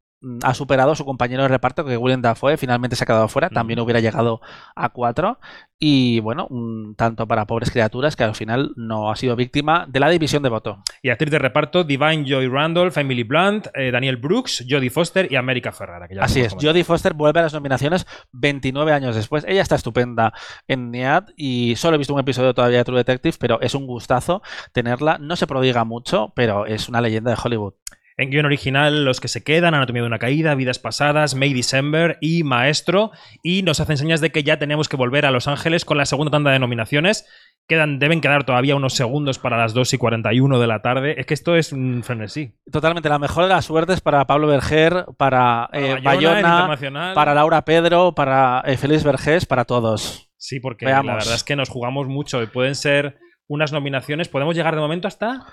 [0.43, 3.49] ha superado a su compañero de reparto, que William Dafoe finalmente se ha quedado fuera.
[3.49, 4.41] También hubiera llegado
[4.75, 5.39] a cuatro.
[5.79, 9.99] Y bueno, un tanto para pobres criaturas que al final no ha sido víctima de
[9.99, 10.81] la división de voto.
[11.03, 15.35] Y actriz de reparto, Divine Joy Randolph, Emily Blunt, eh, Daniel Brooks, Jodie Foster y
[15.35, 16.07] America Ferrara.
[16.07, 16.55] que ya Así es.
[16.59, 19.45] Jodie Foster vuelve a las nominaciones 29 años después.
[19.47, 20.33] Ella está estupenda
[20.67, 23.85] en NIAD y solo he visto un episodio todavía de True Detective, pero es un
[23.85, 24.41] gustazo
[24.71, 25.19] tenerla.
[25.19, 27.75] No se prodiga mucho, pero es una leyenda de Hollywood.
[28.19, 32.17] En guion original, Los que se quedan, Anatomía de una caída, Vidas pasadas, May December
[32.19, 33.11] y Maestro.
[33.43, 36.07] Y nos hacen señas de que ya tenemos que volver a Los Ángeles con la
[36.07, 37.27] segunda tanda de nominaciones.
[37.67, 41.19] Quedan, deben quedar todavía unos segundos para las 2 y 41 de la tarde.
[41.19, 42.55] Es que esto es un frenesí.
[42.71, 46.75] Totalmente, la mejor de las suertes para Pablo Berger, para eh, Bayona,
[47.13, 50.31] para Laura Pedro, para eh, Félix Vergés, para todos.
[50.37, 51.05] Sí, porque Veamos.
[51.05, 54.27] la verdad es que nos jugamos mucho y pueden ser unas nominaciones.
[54.27, 55.45] Podemos llegar de momento hasta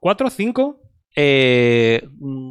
[0.00, 0.89] 4 o 5.
[1.16, 2.06] Eh,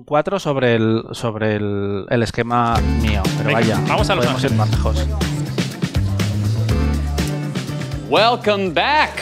[0.05, 4.43] cuatro sobre el sobre el, el esquema mío, pero Venga, vaya, vamos a Los podemos
[4.43, 5.07] ir más lejos.
[8.09, 9.21] Welcome back.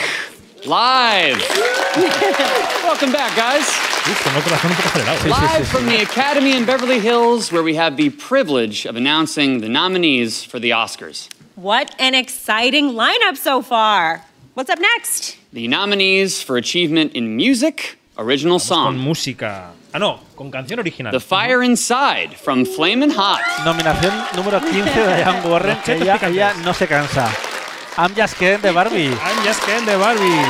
[0.64, 1.38] Live.
[2.84, 3.68] Welcome back, guys.
[4.10, 5.18] Uf, tengo el corazón un poco acelerado.
[5.18, 8.96] Sí, sí, Live from the Academy in Beverly Hills, where we have the privilege of
[8.96, 11.28] announcing the nominees for the Oscars.
[11.54, 14.24] What an exciting lineup so far.
[14.54, 15.36] What's up next?
[15.52, 18.96] The nominees for achievement in music, original Con song.
[18.96, 19.70] música.
[19.92, 21.12] Ah, no, con canción original.
[21.12, 23.40] The Fire Inside from Flamin' Hot.
[23.64, 27.28] Nominación número 15 de Diane Warren, que ella, ella no se cansa.
[27.96, 29.06] I'm Just Kidding de Barbie.
[29.08, 30.42] I'm Just Ken de Barbie.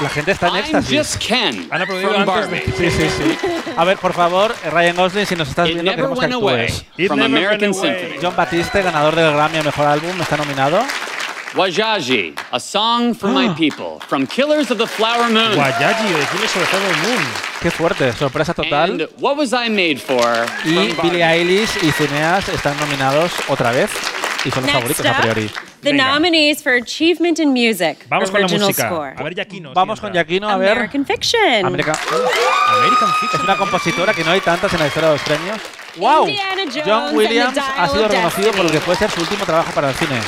[0.00, 0.98] La gente está en I'm éxtasis.
[0.98, 2.72] Just Ken Han aplaudido from antes de- Barbie.
[2.78, 3.38] Sí, sí, sí.
[3.76, 6.84] A ver, por favor, Ryan Gosling, si nos estás It viendo, queremos que actúes.
[6.96, 7.74] It from American.
[7.74, 8.16] Symphony.
[8.22, 10.82] John Batiste, ganador del Grammy a Mejor Álbum, está nominado.
[11.54, 15.50] Wajaji, a song for my people from Killers of the Flower Moon.
[15.58, 17.24] Guayaji, de Killers of the Flower Moon.
[17.60, 18.90] Qué fuerte, sorpresa total.
[19.00, 20.20] And What Was I Made For?
[20.64, 21.08] Y from Barbie.
[21.10, 23.90] Billie Eilish y Cineas están nominados otra vez
[24.44, 25.48] y son los Next favoritos a up, priori.
[25.82, 26.04] the Venga.
[26.12, 27.98] nominees for Achievement in Music.
[28.08, 28.86] Vamos con la original música.
[28.88, 29.14] score.
[29.18, 29.72] A ver, Yaquino.
[29.74, 30.12] Vamos si con.
[30.12, 30.70] Giacchino, a ver.
[30.70, 31.64] American Fiction.
[31.66, 31.96] American-
[32.78, 33.42] American Es Fiction.
[33.42, 35.58] una compositora que no hay tantas en la historia de los premios.
[35.96, 36.28] ¡Wow!
[36.28, 39.44] Indiana Jones John Williams ha sido of reconocido por lo que puede ser su último
[39.44, 40.20] trabajo para el cine.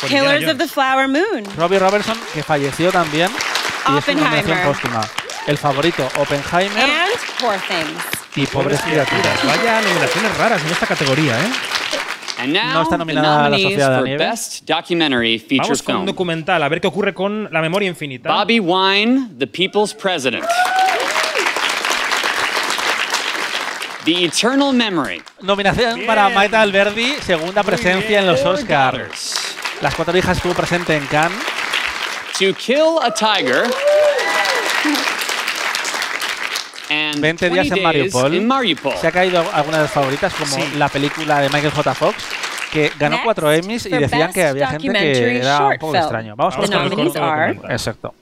[0.00, 0.68] Con Indiana Killers of the.
[0.68, 1.44] Flower Moon.
[1.56, 3.30] Robbie Robertson, que falleció también.
[3.30, 4.66] Y es una nominación Oppenheimer.
[4.66, 5.00] póstuma.
[5.46, 8.02] El favorito, Oppenheimer And Poor Things.
[8.36, 9.44] y Pobres Criaturas.
[9.44, 11.50] Vaya nominaciones raras en esta categoría, ¿eh?
[12.40, 14.26] And now No está nominada La nominees Sociedad de la Nieve.
[14.28, 18.30] Best Documentary Feature Vamos con un documental, a ver qué ocurre con La Memoria Infinita.
[18.32, 20.44] Bobby Wine, The People's President.
[24.04, 25.22] The Eternal Memory.
[25.42, 26.06] Nominación Bien.
[26.06, 29.47] para Maita Alberdi, segunda presencia en los Oscars.
[29.80, 31.38] Las cuatro hijas estuvo presente en Cannes.
[32.38, 33.64] To Kill a Tiger.
[36.90, 38.34] And 20 días 20 en Mariupol.
[38.34, 38.96] in Mariupol.
[38.96, 40.62] Se ha caído alguna de las favoritas, como Sí.
[40.76, 41.94] la película de Michael J.
[41.94, 42.16] Fox,
[42.72, 46.02] que ganó Next, cuatro Emmys y decían que había gente que era un poco Film.
[46.02, 46.34] extraño.
[46.36, 47.60] Vamos con documental.
[47.68, 48.14] Exacto.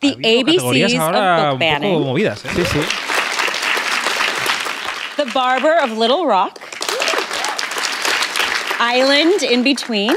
[0.00, 2.50] The ABCs ahora of un poco movidas, ¿eh?
[2.54, 2.80] Sí, sí.
[5.16, 6.58] The Barber of Little Rock.
[8.80, 10.14] Island in Between.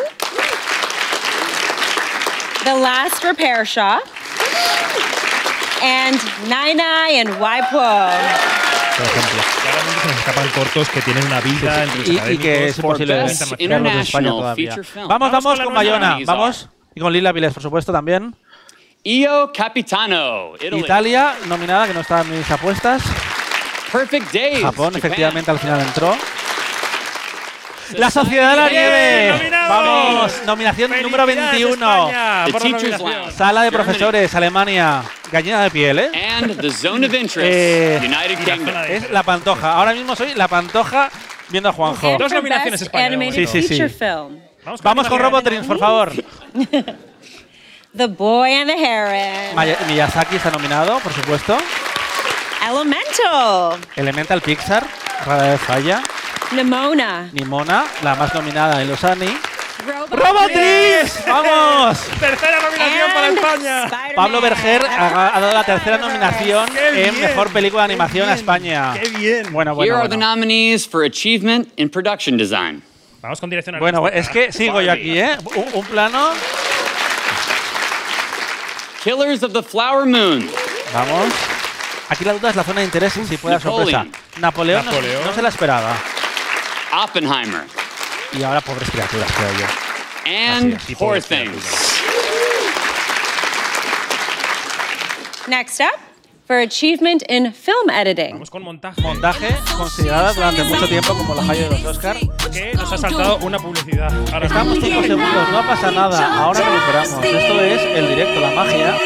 [2.67, 4.03] The Last Repair Shop.
[5.81, 6.17] And
[6.49, 7.79] Nai Nai and Waipo.
[8.97, 9.41] Por ejemplo.
[9.61, 12.81] Claramente se nos escapan cortos que tienen una vida entre los Y, y que es
[12.81, 14.75] verlos en España todavía.
[14.95, 16.17] Vamos, Vamos vamos con Bayona.
[16.25, 16.67] Vamos.
[16.93, 18.35] Y con Lila Viles, por supuesto, también.
[19.05, 20.79] Io Capitano, Italy.
[20.81, 23.01] Italia, nominada, que no está en mis apuestas.
[23.93, 24.61] Perfect Days.
[24.61, 24.97] Japón, Japan.
[24.97, 26.17] efectivamente, al final entró.
[27.93, 29.49] La Sociedad de la Nieve.
[29.69, 32.07] Vamos, nominación número ¡Felicidades, 21.
[32.07, 33.21] España, The por la Teacher's nominación!
[33.21, 33.37] Lounge.
[33.37, 35.03] Sala de profesores, Alemania.
[35.31, 36.11] Gallina de piel, ¿eh?
[36.37, 38.75] And the Zone of Interest, Eh, United Kingdom.
[38.87, 39.73] Es la pantoja.
[39.73, 41.09] Ahora mismo soy la pantoja
[41.49, 42.17] viendo a Juanjo.
[42.17, 43.35] Dos for nominaciones de momento.
[43.35, 43.77] Sí, sí, sí.
[43.77, 44.41] Feature Film.
[44.83, 46.11] Vamos con Robotrins, por favor.
[47.97, 49.55] The Boy and the Heron.
[49.87, 51.57] Miyazaki está nominado, por supuesto.
[52.67, 53.79] Elemental.
[53.95, 54.85] Elemental Pixar,
[55.25, 56.03] rara vez falla.
[56.51, 57.29] Nimona.
[57.33, 59.37] Nimona, la más nominada en los Annie.
[59.85, 61.25] Robot ¡Robotrix!
[61.27, 61.97] ¡Vamos!
[62.19, 64.13] Tercera nominación para España.
[64.15, 67.21] Pablo Berger ha, ha dado la tercera nominación ¡Qué en bien!
[67.21, 68.37] Mejor Película de ¡Qué Animación a bien!
[68.39, 68.93] España.
[68.99, 69.53] ¡Qué bien!
[69.53, 70.35] Bueno, Here bueno, are the bueno.
[70.35, 72.81] nominees for Achievement in Production Design.
[73.21, 74.39] Vamos con dirección Bueno, artística.
[74.45, 75.37] es que sigo yo aquí, ¿eh?
[75.55, 76.31] Un, un plano.
[79.03, 80.49] Killers of the Flower Moon.
[80.93, 81.33] Vamos.
[82.09, 84.05] Aquí la duda es la zona de interés si puede sorpresa.
[84.05, 84.11] Napoleón.
[84.39, 85.23] Napoleón, no- Napoleón.
[85.25, 85.93] No, se la esperaba.
[87.03, 87.63] Oppenheimer.
[88.33, 89.65] Y ahora pobres criaturas, creo yo.
[90.25, 91.63] And Así Poor Things.
[95.47, 95.99] Next up,
[96.47, 98.33] for achievement in film editing.
[98.33, 98.99] Vamos con montaje.
[99.01, 102.17] Montaje considerada durante mucho tiempo como la joya de los Oscar.
[102.51, 104.11] Que nos ha saltado una publicidad.
[104.33, 106.43] Ahora Estamos 5 segundos, no pasa nada.
[106.43, 107.23] Ahora recuperamos.
[107.23, 108.97] Esto es el directo, la magia.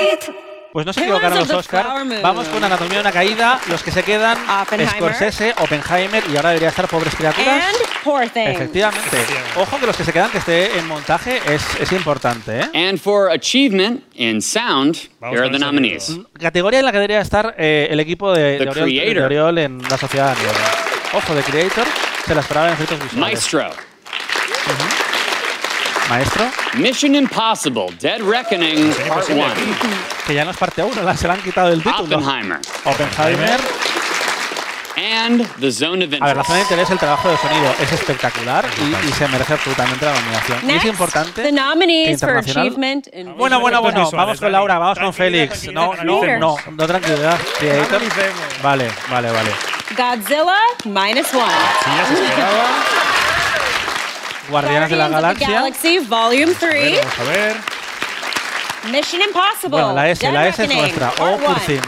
[0.74, 1.86] Pues no se equivocaron los Oscar.
[2.22, 3.60] Vamos con Anatomía de una caída.
[3.68, 4.96] Los que se quedan, Oppenheimer.
[4.96, 7.66] Scorsese, Oppenheimer y ahora debería estar Pobres Criaturas.
[7.66, 8.52] And Poor Things.
[8.52, 9.18] Efectivamente.
[9.58, 12.88] Ojo que los que se quedan que esté en montaje es, es importante, ¿eh?
[12.90, 16.06] And for Achievement in Sound, Vamos here are the nominees.
[16.06, 16.30] sonido.
[16.40, 19.24] Categoría en la que debería estar eh, el equipo de, The de Oriol, de Creator.
[19.26, 20.36] Oriol en la sociedad.
[21.14, 21.86] Ojo, de Creator
[22.26, 23.20] se la esperaba en efectos visuales.
[23.20, 23.70] Maestro.
[26.10, 26.46] Maestro,
[26.76, 29.46] Mission Impossible, Dead Reckoning, Part 1.
[30.28, 32.18] que ya no es parte 1, se le han quitado el título.
[32.18, 32.60] Oppenheimer.
[32.86, 33.60] Oppenheimer.
[34.98, 36.72] And The Zone of A ver, la zona de Interest.
[36.72, 40.70] interés, el trabajo de sonido es espectacular y, y se merece absolutamente la nominación.
[40.70, 41.42] Y es importante.
[41.42, 44.52] the nominees for achievement in Bueno, bueno, bueno, visuales, vamos con.
[44.52, 45.72] Laura, vamos con Félix.
[45.72, 47.40] No, no, no, no tranquilidad.
[48.62, 49.52] Vale, vale, vale.
[49.96, 51.52] Godzilla minus one.
[51.84, 52.68] Sí, ya se esperaba.
[54.52, 55.60] Guardianes de la Guardians of the Galaxia.
[55.62, 56.92] Galaxy Volume A 3.
[56.92, 57.56] ver, vamos a ver.
[58.92, 59.70] Mission Impossible.
[59.70, 61.10] Bueno, la S, Dead la S es nuestra.
[61.20, 61.60] Oh, Poor one.
[61.66, 61.86] Things.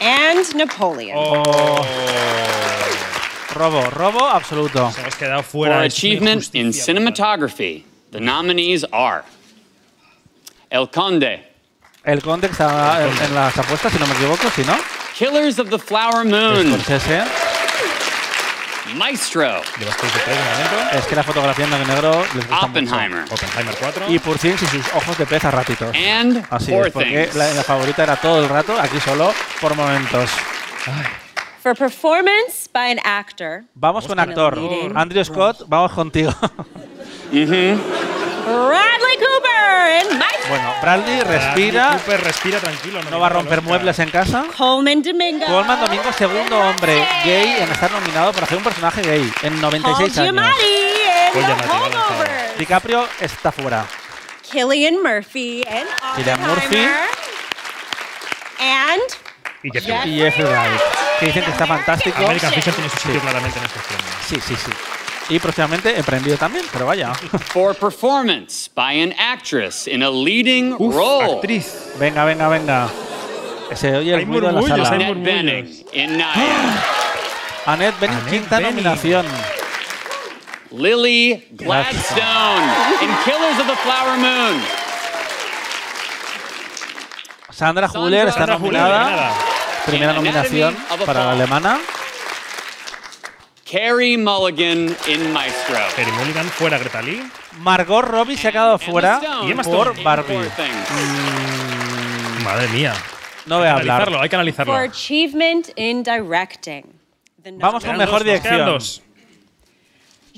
[0.00, 1.16] And Napoleon.
[1.16, 1.86] Oh.
[3.54, 4.80] Robo, robo absoluto.
[4.80, 5.76] Nos hemos quedado For fuera.
[5.76, 9.24] Una Achievement in injusticia Cinematography, the nominees are
[10.70, 11.44] El Conde,
[12.04, 14.74] El Conde que está en, en las apuestas, si no me equivoco, si no.
[15.14, 17.24] Killers of the Flower Moon, Scorsese.
[18.96, 20.96] Maestro, Llevas 33 de momento.
[20.98, 24.08] Es que la fotografía en blanco y negro les gusta Oppenheimer, Oppenheimer 4.
[24.08, 24.14] mucho.
[24.14, 25.96] Y Things y sus ojos de pez a ratitos.
[25.96, 27.34] and Así es, porque Things.
[27.36, 30.30] la, la favorita era todo el rato, aquí solo por momentos.
[31.62, 34.58] For performance by an actor, Vamos con actor.
[34.96, 36.32] Andrew Scott, vamos contigo.
[38.44, 40.48] Bradley Cooper in Maestro.
[40.48, 43.00] bueno, Bradley Bradley respira, Cooper, respira tranquilo.
[43.10, 44.44] no va a romper muebles en casa.
[44.56, 45.46] Coleman Domingo.
[45.46, 49.60] Colman Domingo, segundo hombre gay en estar nominado para hacer un personaje gay en Paul
[49.60, 50.34] 96 años.
[50.34, 52.28] Giamatti in Paul The Giamatti, vamos a ver.
[52.28, 52.58] Holdovers.
[52.58, 53.84] DiCaprio está fuera.
[54.50, 55.64] Killian Murphy
[56.16, 56.48] Cillian Oppenheimer.
[56.48, 56.88] Murphy.
[58.60, 59.02] And
[59.64, 59.70] Y
[60.20, 60.80] Jeff Wright,
[61.20, 62.18] que dicen que está fantástico.
[62.24, 64.10] American Fiction tiene su sitio claramente en estos premios.
[64.26, 64.72] Sí, sí, sí.
[65.32, 67.14] Y próximamente emprendido también, pero vaya.
[67.14, 71.88] For performance by an actress in a leading role, Actriz.
[71.98, 72.90] Venga, venga, venga.
[73.74, 74.88] Se oye el ruido en la sala.
[74.90, 76.84] Annette Bening in Naya,
[77.64, 78.70] Annette Bening, Annette quinta Bening.
[78.74, 79.26] nominación.
[80.70, 82.68] Lily Gladstone
[83.00, 84.60] in Killers of the Flower Moon,
[87.48, 89.32] Sandra Huller está Sandra Huller, nominada.
[89.86, 90.76] Primera nominación
[91.06, 91.80] para la alemana.
[93.72, 95.76] Carrie Mulligan in Maestro.
[95.96, 97.22] Terry Mulligan fuera Greta Lee.
[97.60, 100.46] Margot Robbie se ha quedado fuera Y Emma por Barbie.
[100.56, 102.44] Things.
[102.44, 102.92] Madre mía.
[103.46, 103.96] No voy a Hay que hablar.
[104.02, 104.72] analizarlo, hay que analizarlo.
[104.74, 106.84] for achievement in directing.
[107.58, 108.78] Vamos con mejor dirección.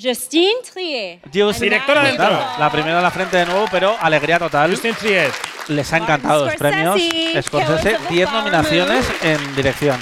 [0.01, 1.21] Justine Trier.
[1.31, 2.53] Dios- Directora de Anatomy entrada.
[2.55, 4.71] of La primera en la frente de nuevo, pero alegría total.
[4.71, 5.33] Justin Triet.
[5.69, 7.01] Les ha encantado los premios.
[7.01, 9.99] Scorsese, Scorsese, Killers of the 10 Flower nominaciones en dirección.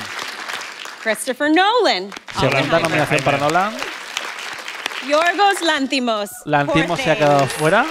[1.02, 2.10] Christopher Nolan.
[2.32, 2.82] Segunda Oppenheimer.
[2.82, 3.72] nominación para Nolan.
[5.08, 6.30] Yorgos Lanthimos.
[6.44, 7.84] Lantimos Poor se ha quedado fuera.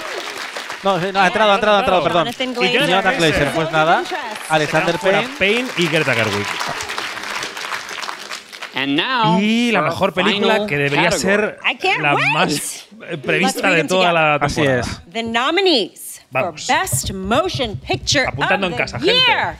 [0.82, 2.24] No, no, ha entrado, ha entrado, ha entrado, perdón.
[2.32, 2.72] Jonathan Y.
[2.72, 4.02] Jonathan Glazer, pues nada.
[4.48, 5.28] Alexander Payne.
[5.38, 6.46] Payne y Greta Gerwig.
[8.74, 11.58] And now, Y la mejor película que debería ser
[12.00, 14.80] la más eh, prevista de toda la Así temporada.
[14.80, 15.12] es.
[15.12, 16.66] The nominees Vamos.
[16.66, 19.12] for Best Motion Picture Apuntando of en the casa, gente.
[19.14, 19.56] year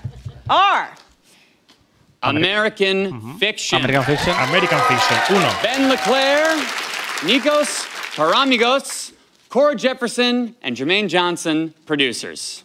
[0.48, 0.88] are
[2.22, 3.78] American Fiction.
[3.78, 4.34] American Fiction.
[4.48, 5.62] American Fiction 1.
[5.62, 6.58] Ben Leclerc,
[7.24, 9.12] Nikos Paramigos,
[9.48, 12.64] Cora Jefferson, and Jermaine Johnson, producers.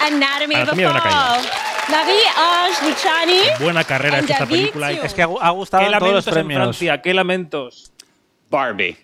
[0.00, 1.44] Anatomy of a Fall.
[1.90, 3.58] Marie-Ange Luciani.
[3.62, 4.92] Buena carrera es esta David película.
[4.92, 6.58] Es que ha, gustado ¿Qué en todos los lamentos en premios.
[6.62, 7.02] Francia?
[7.02, 7.92] ¿Qué lamentos?
[8.48, 8.96] Barbie.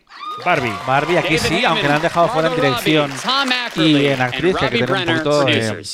[0.44, 0.72] Barbie.
[0.86, 4.07] Barbie aquí David sí, Heyman, aunque la han dejado fuera en dirección Robbie, Tom y
[4.07, 5.86] en actriz, que hay que tener un poquito de,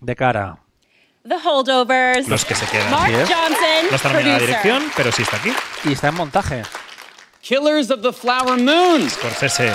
[0.00, 0.58] de cara.
[1.28, 2.28] The Holdovers.
[2.28, 2.90] Los que se quedan.
[2.90, 3.28] Mark Así es.
[3.28, 3.86] Johnson.
[3.90, 5.52] No está nominada a dirección, pero sí está aquí.
[5.84, 6.62] Y está en montaje.
[7.40, 9.08] Killers of the Flower Moon.
[9.08, 9.72] Scorsese.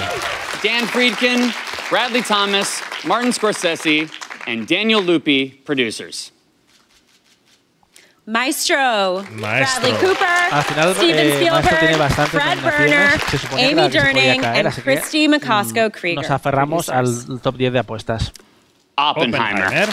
[0.64, 1.54] Dan Friedkin,
[1.90, 4.10] Bradley Thomas, Martin Scorsese,
[4.46, 6.32] and Daniel Lupi, producers.
[8.26, 9.24] Maestro.
[9.32, 9.82] Maestro.
[9.82, 10.54] Bradley Cooper.
[10.54, 11.82] Al final, Steven eh, Spielberg.
[11.82, 12.64] nominaciones.
[12.64, 13.20] Berner.
[13.58, 14.42] Amy Durning.
[14.42, 16.22] caer, and Christy McCosco Krieger.
[16.22, 17.30] Nos aferramos producers.
[17.30, 18.32] al top 10 de apuestas.
[18.96, 19.66] Oppenheimer.
[19.66, 19.90] Oppenheimer.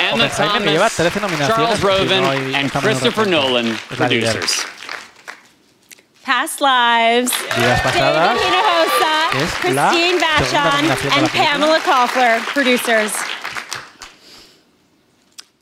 [0.00, 2.80] Emma Oppenheimer que lleva Thomas, 13 nominaciones, Charles si no Roven, hay- and estamos en
[2.98, 3.48] Christopher recuento.
[3.48, 4.32] Nolan, Es la líder.
[4.32, 4.66] producers.
[6.24, 7.30] Past Lives.
[7.56, 8.28] Vidas pasadas.
[8.36, 9.14] David Hinojosa.
[9.32, 10.64] Es la Christine segunda Vachon.
[10.64, 11.50] nominación de la And película.
[11.52, 13.12] Pamela Kaufler, producers.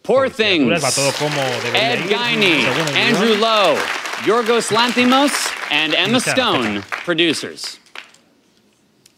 [0.02, 0.84] Poor Criaturas, Things.
[0.84, 3.40] Va todo como debería Ed ir, Guiney, según el Andrew guion.
[3.40, 3.78] Lowe,
[4.26, 5.32] Yorgos Lanthimos,
[5.70, 7.78] and Emma Luciana Stone, producers.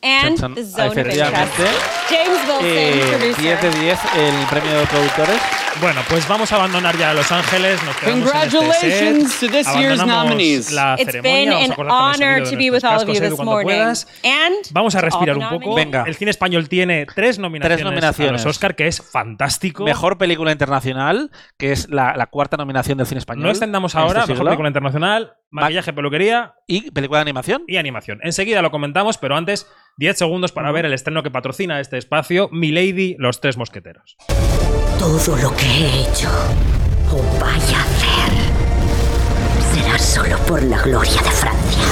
[0.02, 0.54] And Chan, chan.
[0.54, 0.96] The Zone of.
[0.98, 1.58] Interest.
[2.08, 3.42] James Wilson, Eh, producer.
[3.42, 5.40] 10 de 10 el premio de productores.
[5.80, 7.82] Bueno, pues vamos a abandonar ya Los Ángeles.
[7.82, 9.50] Nos quedamos en este Congratulations set.
[9.50, 10.72] to this year's nominees.
[10.72, 13.78] La It's been an honor to be with all of you Edu, this morning.
[14.24, 15.74] And Vamos a respirar un poco.
[15.74, 16.04] Venga.
[16.06, 18.42] El cine español tiene tres nominaciones, nominaciones.
[18.42, 19.84] a los Oscar, que es fantástico.
[19.84, 23.42] Mejor película internacional, que es la, la cuarta nominación del cine español.
[23.44, 24.20] No extendamos en ahora.
[24.20, 27.64] este mejor película internacional, maquillaje, peluquería Y película de animación.
[27.66, 28.20] y animación.
[28.22, 29.66] Enseguida lo comentamos, pero antes
[29.98, 34.16] 10 segundos para ver el estreno que patrocina este espacio, Milady, Los Tres Mosqueteros.
[34.98, 36.28] Todo lo que he hecho
[37.10, 38.32] o vaya a hacer
[39.72, 41.82] será solo por la gloria de Francia.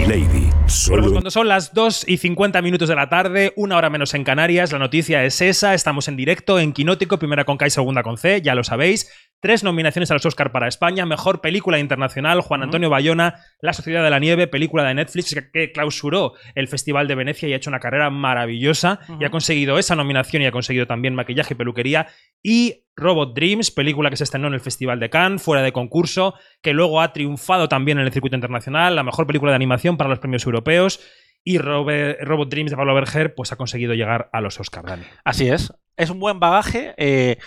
[0.00, 3.76] Milady, Bueno, pues solo cuando son las 2 y 50 minutos de la tarde, una
[3.76, 5.74] hora menos en Canarias, la noticia es esa.
[5.74, 9.12] Estamos en directo en Quinótico, primera con K y segunda con C, ya lo sabéis.
[9.40, 14.02] Tres nominaciones a los Oscar para España, mejor película internacional, Juan Antonio Bayona, La Sociedad
[14.04, 17.56] de la Nieve, película de Netflix que- que clausuró el Festival de Venecia y ha
[17.56, 21.56] hecho una carrera maravillosa y ha conseguido esa nominación y ha conseguido también maquillaje y
[21.56, 22.06] peluquería.
[22.42, 26.34] Y Robot Dreams, película que se estrenó en el Festival de Cannes, fuera de concurso,
[26.62, 30.10] que luego ha triunfado también en el circuito internacional, la mejor película de animación para
[30.10, 31.00] los premios europeos.
[31.42, 35.04] Y Robot Dreams de Pablo Berger pues ha conseguido llegar a los Oscar, Dani.
[35.24, 35.72] Así es.
[35.96, 36.94] Es un buen bagaje.
[36.98, 37.38] eh,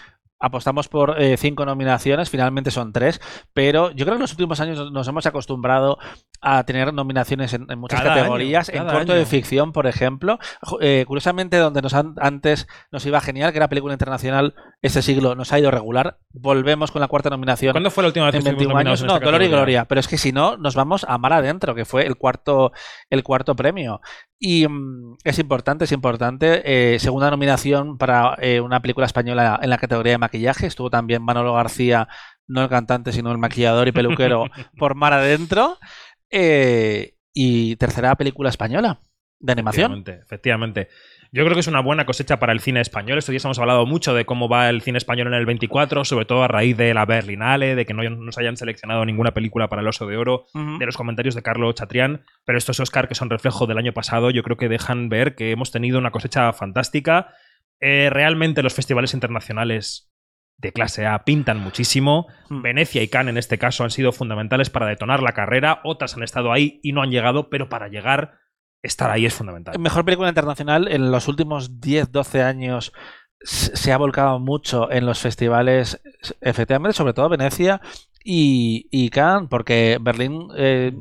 [0.44, 3.22] apostamos por eh, cinco nominaciones, finalmente son tres,
[3.54, 5.98] pero yo creo que en los últimos años nos- hemos acostumbrado
[6.42, 8.68] a tener nominaciones en, en muchas Cada categorías.
[8.70, 9.14] año, en corto año.
[9.14, 10.40] de ficción, por ejemplo.
[10.82, 15.36] Eh, curiosamente, donde nos han- antes nos iba genial, que era película internacional, este siglo
[15.36, 16.18] nos ha ido regular.
[16.34, 17.72] Volvemos con la cuarta nominación.
[17.72, 19.48] ¿Cuándo fue la última vez en estuvimos 21 nominados años, en no, Dolor y?
[19.48, 22.74] Gloria, pero es que si no, nos vamos a Mar Adentro, que fue el cuarto,
[23.10, 24.02] el cuarto premio.
[24.46, 26.62] Y mm, es importante, es importante.
[26.66, 30.68] eh, segunda nominación para eh, una película española en la categoría de maquillaje.
[30.68, 32.10] Estuvo también Manolo García,
[32.46, 34.44] no el cantante, sino el maquillador y peluquero,
[34.78, 35.78] por Mar Adentro.
[36.30, 39.00] Eh, y tercera película española
[39.40, 39.94] de animación.
[39.94, 40.88] Efectivamente, efectivamente.
[41.36, 43.18] Yo creo que es una buena cosecha para el cine español.
[43.18, 46.26] Estos días hemos hablado mucho de cómo va el cine español en el 24, sobre
[46.26, 49.82] todo a raíz de la Berlinale, de que no nos hayan seleccionado ninguna película para
[49.82, 52.22] el Oso de Oro, de los comentarios de Carlos Chatrián.
[52.46, 55.50] Pero estos Oscar, que son reflejo del año pasado, yo creo que dejan ver que
[55.50, 57.34] hemos tenido una cosecha fantástica.
[57.80, 60.14] Eh, realmente los festivales internacionales
[60.58, 62.28] de clase A pintan muchísimo.
[62.50, 62.62] Mm.
[62.62, 65.82] Venecia y Cannes en este caso han sido fundamentales para detonar la carrera.
[65.84, 68.36] Otras han estado ahí y no han llegado, pero para llegar,
[68.84, 69.80] estar ahí es fundamental.
[69.80, 72.94] Mejor película internacional en los últimos 10, 12 años
[73.44, 76.02] se ha volcado mucho en los festivales,
[76.40, 77.82] efectivamente, sobre todo Venecia
[78.24, 80.94] y, y Cannes, porque Berlín, eh,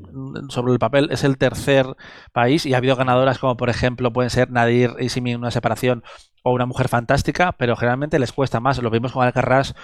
[0.49, 1.87] sobre el papel, es el tercer
[2.33, 6.03] país y ha habido ganadoras como, por ejemplo, pueden ser Nadir y Simi una separación
[6.43, 8.83] o Una Mujer Fantástica, pero generalmente les cuesta más.
[8.83, 9.77] Lo vimos con Alcarrás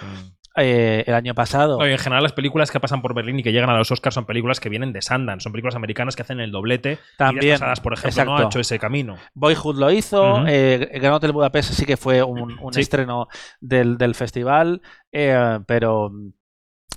[0.55, 1.77] eh, el año pasado.
[1.79, 3.91] No, y en general las películas que pasan por Berlín y que llegan a los
[3.91, 6.99] Oscars son películas que vienen de Sundance, son películas americanas que hacen el doblete.
[7.17, 9.17] También, Pasadas, por ejemplo, no ha hecho ese camino.
[9.33, 12.81] Boyhood lo hizo, eh, Gran Hotel Budapest sí que fue un, un Sí.
[12.81, 13.27] estreno
[13.61, 14.81] del, del festival,
[15.11, 16.11] eh, pero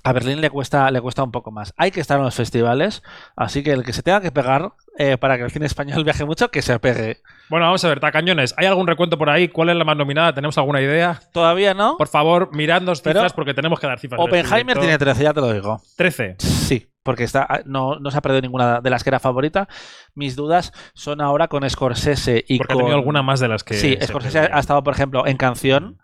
[0.04, 1.74] a Berlín le cuesta, le cuesta un poco más.
[1.76, 3.02] Hay que estar en los festivales,
[3.36, 6.24] así que el que se tenga que pegar eh, para que el cine español viaje
[6.24, 7.22] mucho, que se pegue.
[7.48, 9.48] Bueno, vamos a ver, Tacañones, ¿hay algún recuento por ahí?
[9.48, 10.34] ¿Cuál es la más nominada?
[10.34, 11.20] ¿Tenemos alguna idea?
[11.32, 11.96] Todavía no.
[11.96, 14.20] Por favor, miradnos Pero cifras porque tenemos que dar cifras.
[14.20, 15.80] en Oppenheimer tiene 13, ya te lo digo.
[15.96, 16.36] 13.
[16.38, 19.68] Sí, porque está, ah, no, no se ha perdido ninguna de las que era favorita.
[20.14, 22.84] Mis dudas son ahora con Scorsese y Porque ha con...
[22.84, 23.74] tenido alguna más de las que.
[23.74, 25.98] sí, se Scorsese ha estado, por ejemplo, en canción,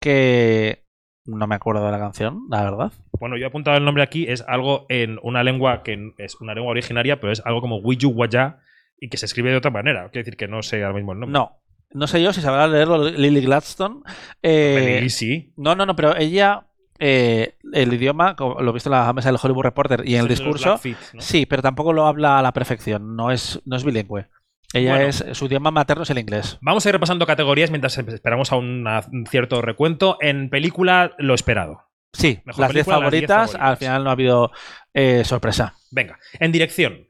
[0.00, 0.83] que
[1.26, 2.92] no me acuerdo de la canción, la verdad.
[3.18, 6.54] Bueno, yo he apuntado el nombre aquí, es algo en una lengua que es una
[6.54, 8.58] lengua originaria, pero es algo como Wiju Waya
[8.98, 10.08] y que se escribe de otra manera.
[10.10, 11.32] Quiero decir que no sé ahora mismo el nombre.
[11.32, 11.60] No.
[11.92, 14.00] no sé yo si sabrá leerlo Lily Gladstone.
[14.42, 15.52] Eh, Lily sí.
[15.56, 16.66] no, no, no, pero ella,
[16.98, 20.22] eh, el idioma, como lo he visto en la mesa del Hollywood Reporter y en
[20.22, 21.20] el discurso, Blackfeet, ¿no?
[21.20, 24.26] sí, pero tampoco lo habla a la perfección, no es, no es bilingüe.
[24.74, 25.06] Ella Bueno.
[25.08, 26.58] es, su idioma materno es el inglés.
[26.60, 28.84] Vamos a ir repasando categorías mientras esperamos a un
[29.30, 30.18] cierto recuento.
[30.20, 31.84] En película, lo esperado.
[32.12, 33.68] Sí, Mejor las 10 película, las 10 favoritas, favoritas.
[33.70, 34.50] al final no ha habido
[34.92, 35.74] eh, sorpresa.
[35.90, 37.08] Venga, en dirección.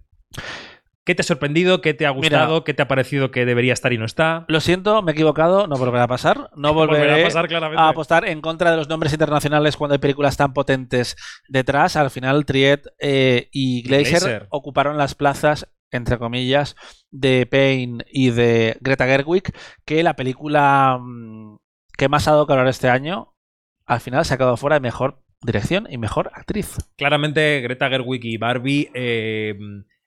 [1.07, 1.83] ¿Qué te ha sorprendido?
[1.83, 2.55] ¿Qué te ha gustado?
[2.55, 2.65] Mira.
[2.65, 4.47] ¿Qué te ha parecido que debería estar y no está?
[4.49, 6.49] Lo siento, me he equivocado, no volverá a pasar.
[6.57, 7.83] No Volverá a pasar, claramente.
[7.83, 11.97] a apostar en contra de los nombres internacionales cuando hay películas tan potentes detrás.
[11.97, 14.47] Al final, Triet eh, y Glazer.
[14.49, 16.77] ocuparon las plazas, entre comillas,
[17.11, 19.53] de Payne y de Greta Gerwig,
[19.85, 21.57] que la película mm,
[21.97, 23.35] que más ha dado que hablar este año,
[23.87, 26.77] al final se ha quedado fuera de mejor dirección y mejor actriz.
[26.97, 29.55] Claramente, Greta Gerwig y Barbie eh,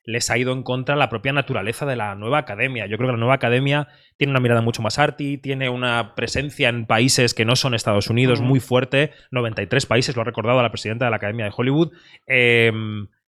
[0.08, 2.86] les ha ido en contra la propia naturaleza de la nueva academia.
[2.86, 6.68] Yo creo que la nueva academia tiene una mirada mucho más arty, tiene una presencia
[6.68, 9.12] en países que no son Estados Unidos muy fuerte.
[9.30, 11.92] 93 países, lo ha recordado la presidenta de la Academia de Hollywood.
[12.26, 12.72] Eh,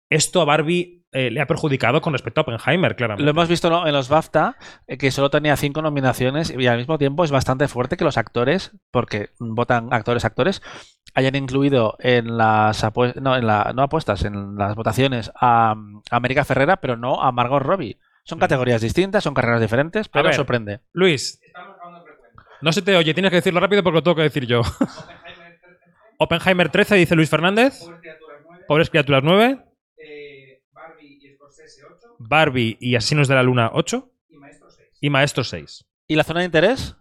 [0.09, 3.25] esto a Barbie eh, le ha perjudicado con respecto a Oppenheimer, claramente.
[3.25, 3.87] Lo hemos visto ¿no?
[3.87, 4.57] en los BAFTA,
[4.87, 8.17] eh, que solo tenía cinco nominaciones y al mismo tiempo es bastante fuerte que los
[8.17, 10.63] actores, porque votan actores, actores,
[11.15, 12.85] hayan incluido en las
[13.17, 17.33] no, en la, no apuestas, en las votaciones a, a América Ferrera, pero no a
[17.33, 17.99] Margot Robbie.
[18.25, 18.41] Son Mm.
[18.43, 20.35] categorías distintas, son carreras diferentes, pero ver.
[20.35, 20.81] sorprende.
[20.93, 21.41] Luis.
[22.61, 24.61] No se te oye, tienes que decirlo rápido porque lo tengo que decir yo.
[26.19, 27.81] Oppenheimer 13, dice Luis Fernández.
[28.69, 29.59] Pobres criaturas 9.
[32.21, 34.13] Barbie y Asesinos de la Luna 8.
[35.01, 35.87] Y Maestro 6.
[36.07, 36.97] ¿Y la zona de interés?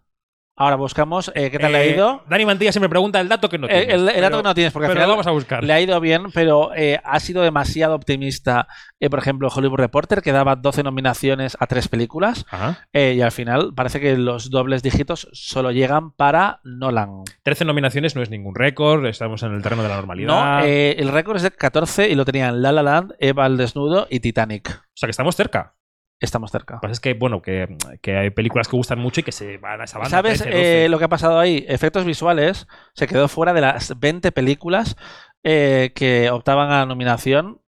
[0.59, 2.21] Ahora buscamos eh, qué tal le ha Eh, ido.
[2.29, 3.87] Dani Mantilla siempre pregunta el dato que no Eh, tienes.
[3.95, 5.63] el, el dato pero- que no tienes, porque al final lo vamos a buscar.
[5.63, 8.67] le ha ido bien, pero eh, ha sido demasiado optimista.
[9.09, 12.45] por ejemplo, Hollywood Reporter, que daba 12 nominaciones a tres películas.
[12.93, 17.23] Y al final parece que los dobles dígitos solo llegan para Nolan.
[17.43, 20.67] 13 nominaciones no es ningún récord, estamos en el terreno de la No, normalidad.
[20.67, 24.05] eh, el récord es de 14 y lo tenían La La Land, Eva al desnudo
[24.09, 24.69] y Titanic.
[24.69, 25.75] O sea que estamos cerca.
[26.19, 26.75] Estamos cerca.
[26.75, 29.31] Lo que pasa es que, bueno, que, que hay películas que gustan mucho y que
[29.31, 30.09] se van a esa banda.
[30.09, 30.85] ¿Sabes 13, 12.
[30.85, 31.65] eh, lo que ha pasado ahí?
[31.67, 32.67] Efectos visuales.
[32.93, 34.97] Se quedó fuera de las 20 películas
[35.43, 37.61] eh, que optaban a la nominación.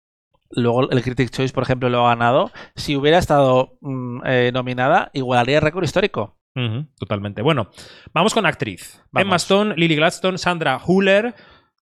[0.51, 2.51] Luego el Critic Choice, por ejemplo, lo ha ganado.
[2.75, 6.37] Si hubiera estado mm, eh, nominada, igualaría el récord histórico.
[6.99, 7.41] Totalmente.
[7.41, 7.71] Bueno,
[8.13, 9.01] vamos con actriz.
[9.13, 9.27] Vamos.
[9.27, 11.33] Emma Stone, Lily Gladstone, Sandra Huller,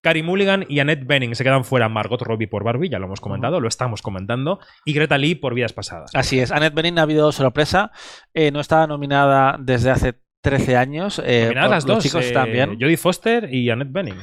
[0.07, 1.89] Carrie Mulligan y Annette Bening se quedan fuera.
[1.89, 4.61] Margot Robbie por Barbie, ya lo hemos comentado, lo estamos comentando.
[4.85, 6.13] Y Greta Lee por Vidas Pasadas.
[6.15, 6.53] Así es.
[6.53, 7.91] Annette Bening ha habido sorpresa.
[8.33, 11.21] Eh, no estaba nominada desde hace 13 años.
[11.25, 12.79] Eh, por- las los dos, chicos eh, también.
[12.81, 14.15] Jodie Foster y Annette Bening.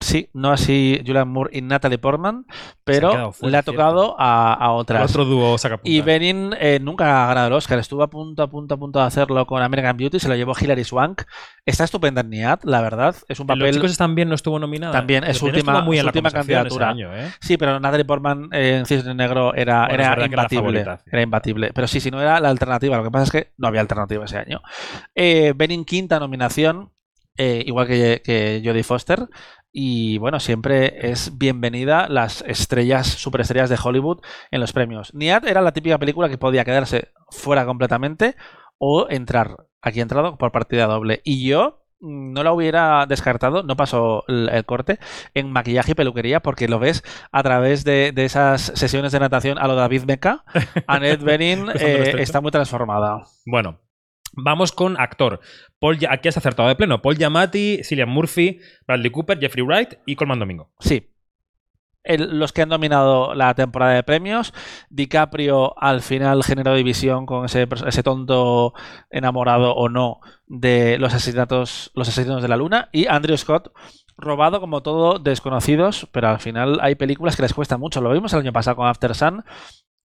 [0.00, 2.46] Sí, no así Julian Moore y Natalie Portman,
[2.82, 5.08] pero fuera, le ha tocado a, a otras.
[5.10, 7.78] otro dúo saca Y Benin eh, nunca ha ganado el Oscar.
[7.78, 10.18] Estuvo a punto, a punto, a punto de hacerlo con American Beauty.
[10.18, 11.22] Se lo llevó Hilary Swank.
[11.64, 13.14] Está estupenda en Niad, la verdad.
[13.28, 13.74] Es un Los papel.
[13.74, 14.92] chicos están bien, no estuvo nominada.
[14.92, 16.88] También, es su también última- muy su en la última candidatura.
[16.88, 17.30] año, ¿eh?
[17.40, 20.84] Sí, pero Natalie Portman eh, en Cisne Negro era, Bueno, era imbatible.
[20.84, 21.10] sí.
[21.12, 21.70] era imbatible.
[21.72, 22.96] Pero sí, si no era la alternativa.
[22.96, 24.60] Lo que pasa es que no había alternativa ese año.
[25.14, 26.90] Eh, Benin, quinta nominación.
[27.40, 29.28] eh, igual que, que Jodie Foster.
[29.72, 35.12] Y bueno, siempre es bienvenida las estrellas, superestrellas de Hollywood en los premios.
[35.14, 38.36] Niad era la típica película que podía quedarse fuera completamente
[38.78, 39.56] o entrar.
[39.82, 41.20] Aquí entrado por partida doble.
[41.22, 44.98] Y yo mm, no la hubiera descartado, no pasó el, el corte,
[45.34, 49.58] en maquillaje y peluquería, porque lo ves a través de, de esas sesiones de natación
[49.58, 50.44] a lo David Meca.
[50.86, 53.22] Annette el eh, está muy transformada.
[53.44, 53.80] Bueno,
[54.32, 55.40] vamos con actor.
[55.78, 57.02] Paul, aquí has acertado de pleno.
[57.02, 60.70] Paul Giamatti, Cillian Murphy, Bradley Cooper, Jeffrey Wright y Colman Domingo.
[60.80, 61.10] Sí.
[62.04, 64.54] Los que han dominado la temporada de premios.
[64.88, 68.72] DiCaprio al final generó división con ese, ese tonto
[69.10, 72.88] enamorado o no de los asesinatos, los asesinos de la luna.
[72.92, 73.72] Y Andrew Scott
[74.18, 78.00] robado como todo desconocidos, pero al final hay películas que les cuesta mucho.
[78.00, 79.44] Lo vimos el año pasado con After Sun,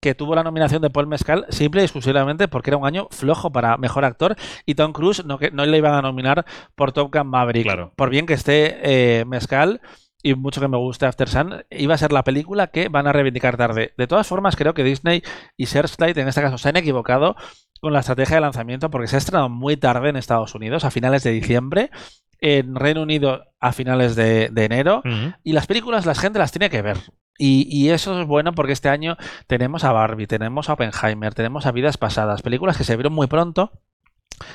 [0.03, 3.53] que tuvo la nominación de Paul Mescal simple y exclusivamente porque era un año flojo
[3.53, 4.35] para mejor actor
[4.65, 6.45] y Tom Cruise no, que, no le iban a nominar
[6.75, 7.63] por Top Gun Maverick.
[7.63, 7.93] Claro.
[7.95, 9.79] Por bien que esté eh, Mescal
[10.21, 13.13] y mucho que me guste After Sun, iba a ser la película que van a
[13.13, 13.93] reivindicar tarde.
[13.97, 15.23] De todas formas, creo que Disney
[15.55, 17.37] y Searchlight en este caso se han equivocado
[17.79, 20.91] con la estrategia de lanzamiento porque se ha estrenado muy tarde en Estados Unidos, a
[20.91, 21.91] finales de diciembre,
[22.39, 25.01] en Reino Unido a finales de, de enero,
[25.45, 26.97] y las películas la gente las tiene que ver.
[27.38, 29.17] Y, y eso es bueno porque este año
[29.47, 33.27] tenemos a Barbie, tenemos a Oppenheimer, tenemos a Vidas Pasadas, películas que se vieron muy
[33.27, 33.71] pronto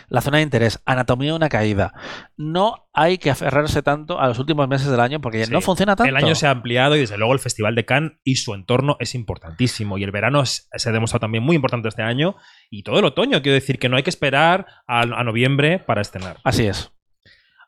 [0.08, 1.92] La zona de interés, anatomía de una caída.
[2.36, 5.52] No hay que aferrarse tanto a los últimos meses del año porque Sí.
[5.52, 6.08] no funciona tanto.
[6.08, 8.96] El año se ha ampliado y desde luego el Festival de Cannes y su entorno
[9.00, 9.96] es importantísimo.
[9.96, 12.36] Y el verano se ha demostrado también muy importante este año.
[12.70, 16.00] Y todo el otoño, quiero decir que no hay que esperar a, a noviembre para
[16.02, 16.36] estrenar.
[16.44, 16.90] Así es.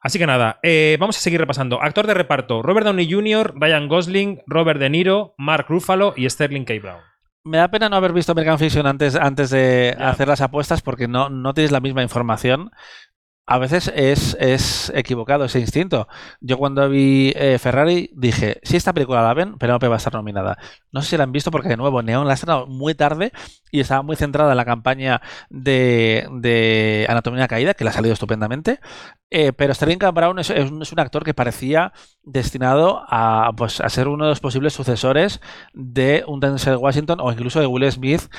[0.01, 1.83] Así que nada, eh, vamos a seguir repasando.
[1.83, 6.65] Actor de reparto: Robert Downey Jr., Ryan Gosling, Robert De Niro, Mark Ruffalo y Sterling
[6.65, 6.75] K.
[6.81, 7.01] Brown.
[7.43, 11.09] Me da pena no haber visto American Fiction antes, antes de hacer las apuestas porque
[11.09, 12.71] no, no tienes la misma información.
[13.51, 16.07] A veces es, es equivocado ese instinto.
[16.41, 20.15] Yo cuando vi eh, Ferrari dije, si esta película la ven, Penélope va a estar
[20.15, 20.57] nominada.
[20.93, 23.33] No sé si la han visto porque de nuevo Neon la ha estrenado muy tarde
[23.73, 28.13] y estaba muy centrada en la campaña de, de Anatomía Caída, que le ha salido
[28.13, 28.79] estupendamente.
[29.31, 29.99] Eh, pero Sterling.
[29.99, 31.93] Brown es, es un, es un actor que parecía
[32.23, 35.41] destinado a, pues, a ser uno de los posibles sucesores
[35.75, 38.31] de un Denzel Washington o incluso de Will Smith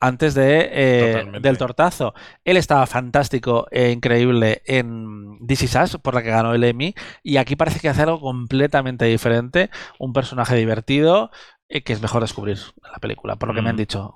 [0.00, 2.14] antes de, eh, del tortazo.
[2.44, 7.36] Él estaba fantástico e increíble en Is Us, por la que ganó el Emmy, y
[7.38, 11.30] aquí parece que hace algo completamente diferente, un personaje divertido
[11.68, 13.78] eh, que es mejor descubrir en la película, por lo que me han Mm.
[13.78, 14.14] dicho.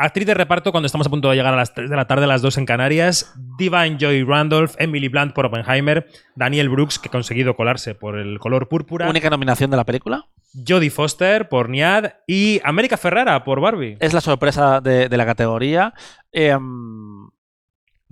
[0.00, 2.28] Actriz de reparto cuando estamos a punto de llegar a las 3 de la tarde,
[2.28, 3.34] las 2 en Canarias.
[3.58, 6.06] Divine Joy Randolph, Emily Blunt por Oppenheimer,
[6.36, 10.26] Daniel Brooks, que ha conseguido colarse por el color púrpura, Única nominación de la película.
[10.54, 13.96] Jodie Foster por Niad y América Ferrara por Barbie.
[14.00, 15.94] Es la sorpresa de, la categoría.
[16.32, 17.28] Em,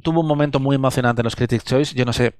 [0.02, 1.94] tuvo un momento muy emocionante en los Critics' Choice.
[1.94, 2.34] Yo no sé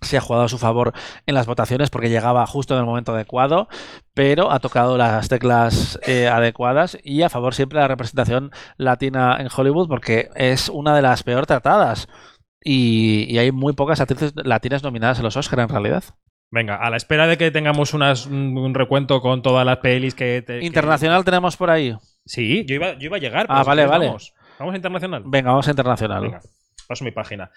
[0.00, 0.92] si ha jugado a su favor
[1.26, 3.68] en las votaciones porque llegaba justo en el momento adecuado,
[4.12, 9.36] pero ha tocado las teclas eh, adecuadas y a favor siempre de la representación latina
[9.38, 12.08] en Hollywood porque es una de las peor tratadas.
[12.66, 16.04] Y, y hay muy pocas actrices latinas nominadas en los Oscar en realidad.
[16.54, 20.40] Venga, a la espera de que tengamos unas- un, recuento con todas las pelis que...
[20.40, 21.96] te- que- Internacional tenemos por ahí.
[22.24, 23.46] Sí, yo iba, yo iba a llegar.
[23.48, 24.06] Ah, vale, vale.
[24.06, 25.22] Vamos, vamos a internacional.
[25.26, 26.22] Venga, vamos a internacional.
[26.22, 26.40] Venga,
[26.86, 27.50] paso mi página.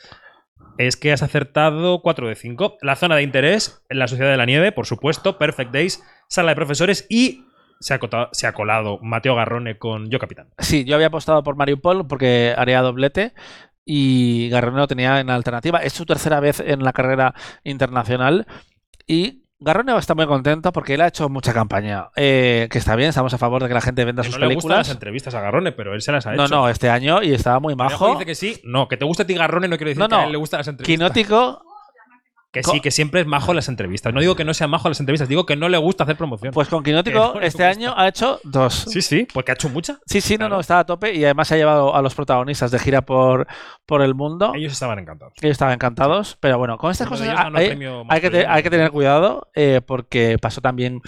[0.80, 2.78] Es que has acertado 4 de 5.
[2.82, 6.56] La zona de interés, la Sociedad de la Nieve, por supuesto, Perfect Days, Sala de
[6.56, 7.46] Profesores y
[7.80, 10.48] se ha, cota- se ha colado Mateo Garrone con Yo Capitán.
[10.58, 13.34] Sí, yo había apostado por Mariupol porque haría doblete
[13.86, 15.78] y Garrone lo tenía en alternativa.
[15.84, 18.48] Es su tercera vez en la carrera internacional
[19.08, 22.10] y Garrone está muy contento porque él ha hecho mucha campaña.
[22.16, 24.46] Eh, que está bien, estamos a favor de que la gente venda Que sus no
[24.46, 24.96] le gustan las películas.
[24.96, 26.56] entrevistas a Garrone, pero él se las ha No, hecho.
[26.56, 28.12] no, este año y estaba muy majo.
[28.14, 28.62] dice que sí.
[28.64, 30.24] No, que te guste a ti Garrone no quiere decir No, que a no.
[30.26, 30.96] él le gustan las entrevistas.
[30.96, 31.64] Quinótico,
[32.52, 34.14] Que sí, que siempre es majo en las entrevistas.
[34.14, 36.16] No digo que no sea majo en las entrevistas, digo que no le gusta hacer
[36.16, 36.54] promoción.
[36.54, 38.74] pues con Quinótico no este año ha hecho dos.
[38.90, 40.00] sí, sí, porque ha hecho mucha.
[40.06, 40.56] Sí, sí, no, Claro.
[40.56, 43.48] no, está a tope y además se ha llevado a los protagonistas de gira por,
[43.86, 44.54] por el mundo.
[44.56, 45.34] Ellos estaban encantados.
[45.42, 48.92] Ellos estaban encados, pero bueno, con estas Uno cosas hay, que, te- hay que tener
[48.92, 51.02] cuidado eh, porque pasó también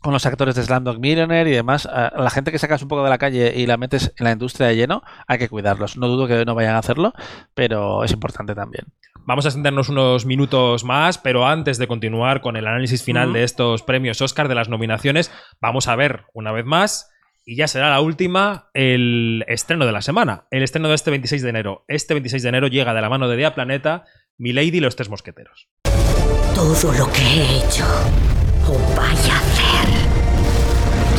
[0.00, 1.86] con los actores de Slamdog Millionaire y demás.
[1.86, 4.32] A la gente que sacas un poco de la calle y la metes en la
[4.32, 5.96] industria de lleno, hay que cuidarlos.
[5.96, 7.12] No dudo que no vayan a hacerlo,
[7.54, 8.86] pero es importante también.
[9.26, 13.42] Vamos a extendernos unos minutos más, pero antes de continuar con el análisis final de
[13.42, 17.10] estos premios Oscar, de las nominaciones, vamos a ver una vez más,
[17.44, 20.46] y ya será la última, el estreno de la semana.
[20.52, 21.84] El estreno de este 26 de enero.
[21.88, 24.04] Este 26 de enero llega de la mano de Dea Planeta,
[24.38, 25.68] Milady y los Tres Mosqueteros.
[26.54, 27.84] Todo lo que he hecho
[28.68, 29.88] o vaya a hacer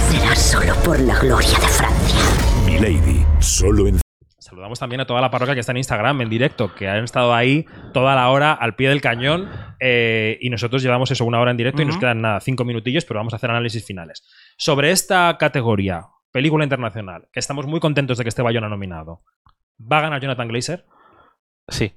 [0.10, 2.24] será solo por la gloria de Francia.
[2.66, 4.00] Milady, solo en
[4.48, 7.34] Saludamos también a toda la parroquia que está en Instagram en directo, que han estado
[7.34, 9.50] ahí toda la hora al pie del cañón
[9.82, 13.04] eh, y nosotros llevamos eso una hora en directo y nos quedan nada, cinco minutillos,
[13.04, 14.24] pero vamos a hacer análisis finales.
[14.58, 19.22] Sobre esta categoría, película internacional, que estamos muy contentos de que esté Bayona nominado,
[19.80, 20.86] ¿va a ganar Jonathan Glazer?
[21.68, 21.92] Sí.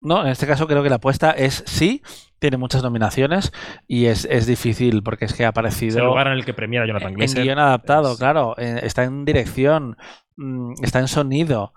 [0.00, 2.02] No, en este caso creo que la apuesta es sí,
[2.38, 3.52] tiene muchas nominaciones
[3.86, 5.98] y es, es difícil porque es que ha Es aparecido...
[5.98, 7.42] el lugar en el que premiera Jonathan en Glazer.
[7.44, 8.54] guion adaptado, Es- claro.
[8.58, 9.96] eh, está en dirección,
[10.82, 11.72] está en sonido.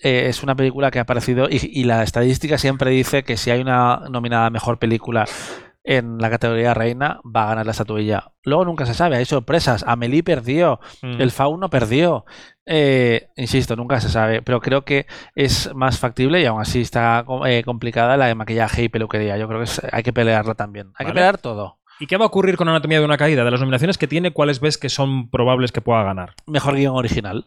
[0.00, 3.50] Eh, es una película que ha aparecido y, y la estadística siempre dice que si
[3.50, 5.24] hay una nominada mejor película
[5.84, 8.30] en la categoría reina, va a ganar la estatuilla.
[8.44, 9.84] Luego nunca se sabe, hay sorpresas.
[9.86, 11.20] Amelie perdió, Mm.
[11.20, 12.26] el Fauno perdió.
[12.66, 17.24] Eh, insisto, nunca se sabe, pero creo que es más factible y aún así está
[17.46, 19.38] eh, complicada la de maquillaje y peluquería.
[19.38, 20.88] Yo creo que es- hay que pelearla también.
[20.94, 21.08] Hay Vale.
[21.08, 21.78] que pelear todo.
[22.00, 23.42] ¿Y qué va a ocurrir con Anatomía de una caída?
[23.44, 26.34] De las nominaciones que tiene, ¿cuáles ves que son probables que pueda ganar?
[26.46, 27.46] mejor guion original.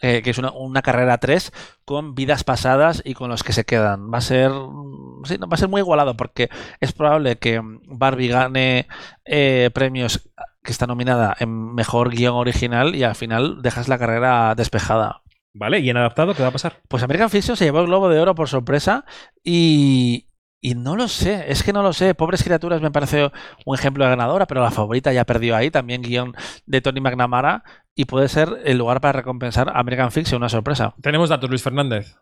[0.00, 1.52] Eh, que es una, una carrera 3
[1.84, 4.12] con vidas pasadas y con los que se quedan.
[4.12, 4.50] Va a ser.
[4.50, 8.86] mm, sí, no, va a ser muy igualado porque es probable que Barbie gane
[9.24, 10.30] eh, premios
[10.62, 15.22] que está nominada en mejor guion original y al final dejas la carrera despejada.
[15.56, 15.78] ¿Vale?
[15.78, 16.80] ¿Y en adaptado qué va a pasar?
[16.88, 19.04] Pues American Fiction se llevó el Globo de Oro por sorpresa
[19.44, 20.26] y,
[20.64, 22.14] y no lo sé, es que no lo sé.
[22.14, 23.30] Pobres criaturas me parece
[23.66, 26.34] un ejemplo de ganadora, pero la favorita ya perdió ahí, también guion
[26.64, 30.94] de Tony McNamara y puede ser el lugar para recompensar a American Fiction, una sorpresa.
[31.02, 32.16] Tenemos datos, Luis Fernández.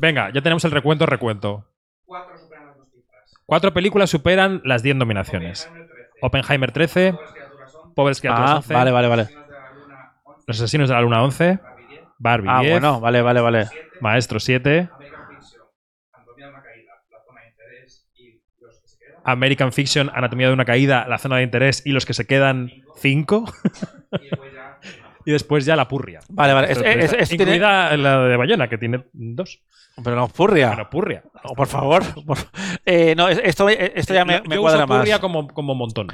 [0.00, 1.66] Venga, ya tenemos el recuento, recuento.
[3.44, 5.70] Cuatro películas superan las 10 nominaciones.
[6.22, 7.14] Oppenheimer 13,
[7.94, 9.28] Pobres criaturas Ah, 11, vale, vale, vale.
[10.46, 11.58] Los asesinos de la luna 11,
[12.18, 13.68] Barbie Ah, 10, bueno, vale, vale, vale.
[14.00, 14.88] Maestro 7,
[19.24, 22.70] American Fiction, Anatomía de una caída, La zona de interés y los que se quedan
[22.96, 23.44] 5.
[25.26, 26.20] y después ya la purria.
[26.28, 26.72] Vale, vale.
[26.72, 29.62] Es- es- es- tiene- Incluida la de Bayona, que tiene dos.
[30.02, 30.68] Pero no, Purria.
[30.68, 31.22] Bueno, purria.
[31.44, 32.02] Oh, por favor.
[32.26, 32.38] por-
[32.84, 34.98] Eh, no, es- esto, esto ya me, Yo me uso cuadra más.
[34.98, 36.08] purria como, como montón.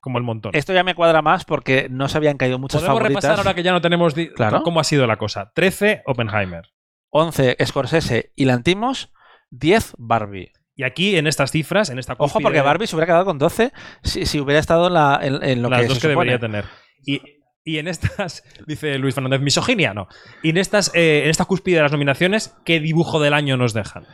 [0.00, 0.52] Como el montón.
[0.54, 3.22] Esto ya me cuadra más porque no se habían caído muchas Podemos favoritas.
[3.24, 4.62] repasar ahora que ya no tenemos Claro.
[4.62, 5.52] cómo ha sido la cosa.
[5.54, 6.62] 13, Oppenheimer.
[7.10, 9.12] 11 Scorsese y Lantimos,
[9.50, 10.52] 10 Barbie.
[10.76, 13.38] Y aquí, en estas cifras, en esta Ojo, cúspide, porque Barbie se hubiera quedado con
[13.38, 13.72] 12
[14.02, 16.30] si, si hubiera estado en, la- en- en lo las que dos se que supone.
[16.30, 16.64] debería tener.
[17.06, 17.22] Y,
[17.64, 20.06] y en estas, dice Luis Fernández, misoginia, no.
[20.42, 23.72] Y en estas, eh, en esta cúspide de las nominaciones, ¿qué dibujo del año nos
[23.72, 24.06] dejan?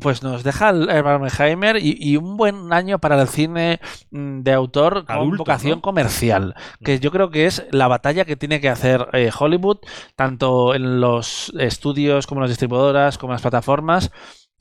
[0.00, 3.80] Pues nos deja el Barbenheimer y, y un buen año para el cine
[4.12, 5.82] mm, de autor con vocación ¿no?
[5.82, 6.54] comercial,
[6.84, 9.78] que yo creo que es la batalla que tiene que hacer eh, Hollywood,
[10.14, 14.12] tanto en los estudios como en las distribuidoras, como en las plataformas.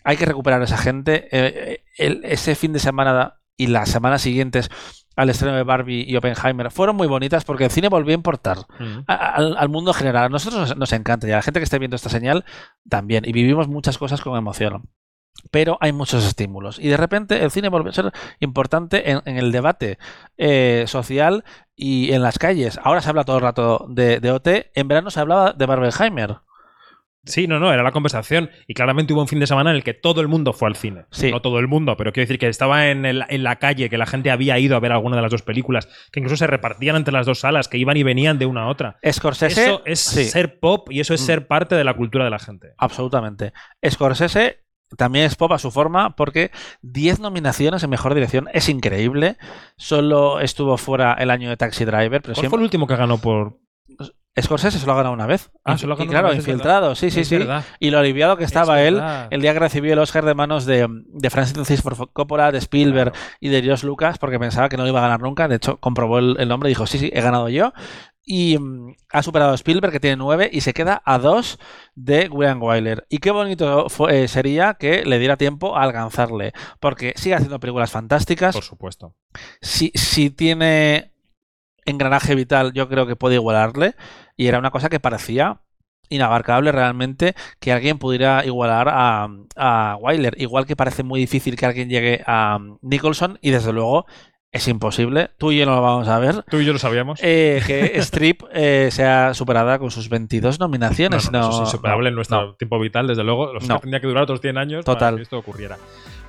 [0.07, 1.27] Hay que recuperar a esa gente.
[1.31, 4.69] Eh, el- ese fin de semana y las semanas siguientes
[5.15, 8.57] al estreno de Barbie y Oppenheimer fueron muy bonitas porque el cine volvió a importar
[9.07, 10.25] a- al, al mundo general.
[10.25, 12.45] A nosotros nos, nos encanta y a la gente que esté viendo esta señal
[12.87, 13.23] también.
[13.27, 14.89] Y vivimos muchas cosas con emoción.
[15.51, 16.79] Pero hay muchos estímulos.
[16.79, 19.97] Y de repente el cine volvió a ser importante en, en el debate
[20.37, 21.43] eh, social
[21.75, 22.79] y en las calles.
[22.83, 24.47] Ahora se habla todo el rato de, de OT.
[24.73, 26.37] En verano se hablaba de Barbenheimer.
[27.27, 28.49] Sí, no, no, era la conversación.
[28.67, 30.75] Y claramente hubo un fin de semana en el que todo el mundo fue al
[30.75, 31.05] cine.
[31.11, 31.31] Sí.
[31.31, 33.97] No todo el mundo, pero quiero decir que estaba en, el- en la calle, que
[33.97, 36.95] la gente había ido a ver alguna de las dos películas, que incluso se repartían
[36.95, 38.97] entre las dos salas, que iban y venían de una a otra.
[39.09, 39.63] Scorsese.
[39.63, 41.25] Eso es sí, ser pop y eso es Mm.
[41.25, 42.69] ser parte de la cultura de la gente.
[42.77, 43.53] absolutamente.
[43.87, 44.63] Scorsese
[44.97, 46.51] también es pop a su forma porque
[46.81, 49.35] 10 nominaciones en mejor dirección es increíble.
[49.75, 52.49] Solo estuvo fuera el año de Taxi Driver, pero ¿Cuál siempre.
[52.49, 53.59] fue el último que ganó por...?
[54.41, 55.49] Scorsese solo ha ganado una vez.
[55.63, 57.37] Ah, Y- solo ha y ganado claro, una vez, es infiltrado, sí, sí, Es sí.
[57.37, 57.63] verdad.
[57.79, 59.27] Y lo aliviado que estaba Es él verdad.
[59.31, 63.13] el día que recibió el Oscar de manos de, de Francis Ford Coppola, de Spielberg
[63.39, 65.47] y de George Lucas, porque pensaba que no lo iba a ganar nunca.
[65.47, 67.73] De hecho, comprobó el, el nombre y dijo, sí, sí, he ganado yo.
[68.29, 71.59] Y mm, ha superado a Spielberg, que tiene nueve, y se queda a dos
[71.95, 73.05] de William Wyler.
[73.09, 77.59] Y qué bonito fue- eh, sería que le diera tiempo a alcanzarle, porque sigue haciendo
[77.61, 78.53] películas fantásticas.
[78.53, 79.15] Por supuesto.
[79.61, 81.13] si, si tiene
[81.85, 83.95] engranaje vital, yo creo que puede igualarle.
[84.37, 85.59] Y era una cosa que parecía
[86.09, 89.27] inabarcable realmente que alguien pudiera igualar a,
[89.57, 90.35] a Wyler.
[90.39, 94.05] Igual que parece muy difícil que alguien llegue a Nicholson y desde luego
[94.51, 95.31] es imposible.
[95.37, 96.43] Tú y yo no lo vamos a ver.
[96.49, 97.19] Tú y yo lo sabíamos.
[97.21, 101.31] eh, que Strip eh, sea superada con sus 22 no, nominaciones.
[101.31, 102.53] no, no, eso es insuperable en nuestro no.
[102.55, 103.53] tiempo vital, desde luego.
[103.53, 104.99] Los tendría que durar otros 100 años Total.
[104.99, 105.77] para que esto ocurriera.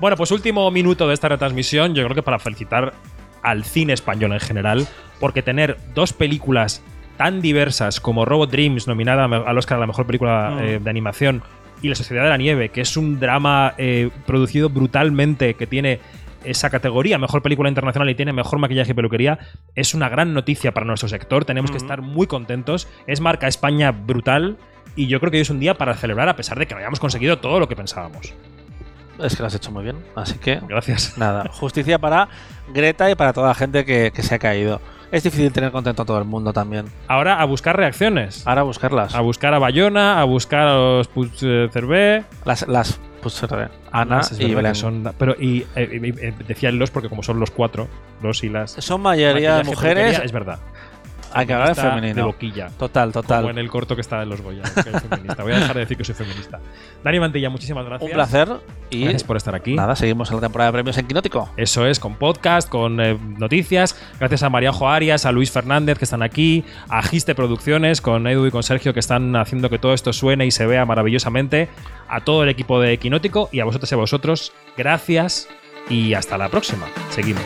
[0.00, 2.94] Bueno, pues último minuto de esta retransmisión, yo creo que para felicitar
[3.42, 4.86] al cine español en general,
[5.20, 6.82] porque tener dos películas
[7.18, 10.58] tan diversas como Robot Dreams, nominada al Oscar a la mejor película Mm.
[10.62, 11.42] eh, de animación,
[11.82, 16.00] y La Sociedad de la Nieve, que es un drama eh, producido brutalmente, que tiene
[16.44, 19.38] esa categoría, mejor película internacional y tiene mejor maquillaje y peluquería,
[19.74, 21.44] es una gran noticia para nuestro sector.
[21.44, 21.84] Tenemos que Ujú.
[21.84, 22.88] estar muy contentos.
[23.06, 24.56] Es marca España brutal.
[24.96, 26.80] Y yo creo que hoy es un día para celebrar a pesar de que no
[26.80, 28.32] hayamos conseguido todo lo que pensábamos.
[29.22, 29.96] Es que lo has hecho muy bien.
[30.16, 31.18] Así que Gracias.
[31.18, 32.28] Nada, justicia para
[32.72, 34.80] Greta y para toda la gente que, que se ha caído.
[35.10, 36.86] Es difícil tener contento a todo el mundo también.
[37.06, 38.46] Ahora a buscar reacciones.
[38.46, 39.14] Ahora buscarlas.
[39.14, 42.24] A buscar a Bayona, a buscar a los Puig eh, Cervé.
[42.44, 43.40] Las, las pues,
[43.90, 44.74] Ana y Belén.
[44.74, 47.88] Son, son- pero y, eh, y- y- decía el los porque como son los cuatro,
[48.22, 48.76] los y las.
[48.98, 50.20] mayoría de mujeres.
[50.22, 50.58] Es verdad.
[51.32, 52.14] Hay que hablar de femenino.
[52.14, 52.68] De boquilla.
[52.78, 53.42] Total, total.
[53.42, 54.62] Como en el corto que está en los Goya.
[54.62, 55.42] que feminista.
[55.42, 56.60] Voy a dejar de decir que soy feminista.
[57.04, 58.10] Dani Mantilla, muchísimas gracias.
[58.10, 58.48] Un placer.
[58.90, 59.74] Y Gracias por estar aquí.
[59.74, 61.50] nada, seguimos en la temporada de premios en Quinótico.
[61.56, 63.96] Eso es, con podcast, con eh, noticias.
[64.18, 68.46] Gracias a Mariajo Arias, a Luis Fernández que están aquí, a Giste Producciones, con Edu
[68.46, 71.68] y con Sergio que están haciendo que todo esto suene y se vea maravillosamente.
[72.08, 75.48] A todo el equipo de Quinótico y a vosotros y a vosotros, gracias
[75.90, 76.86] y hasta la próxima.
[77.10, 77.42] Seguimos.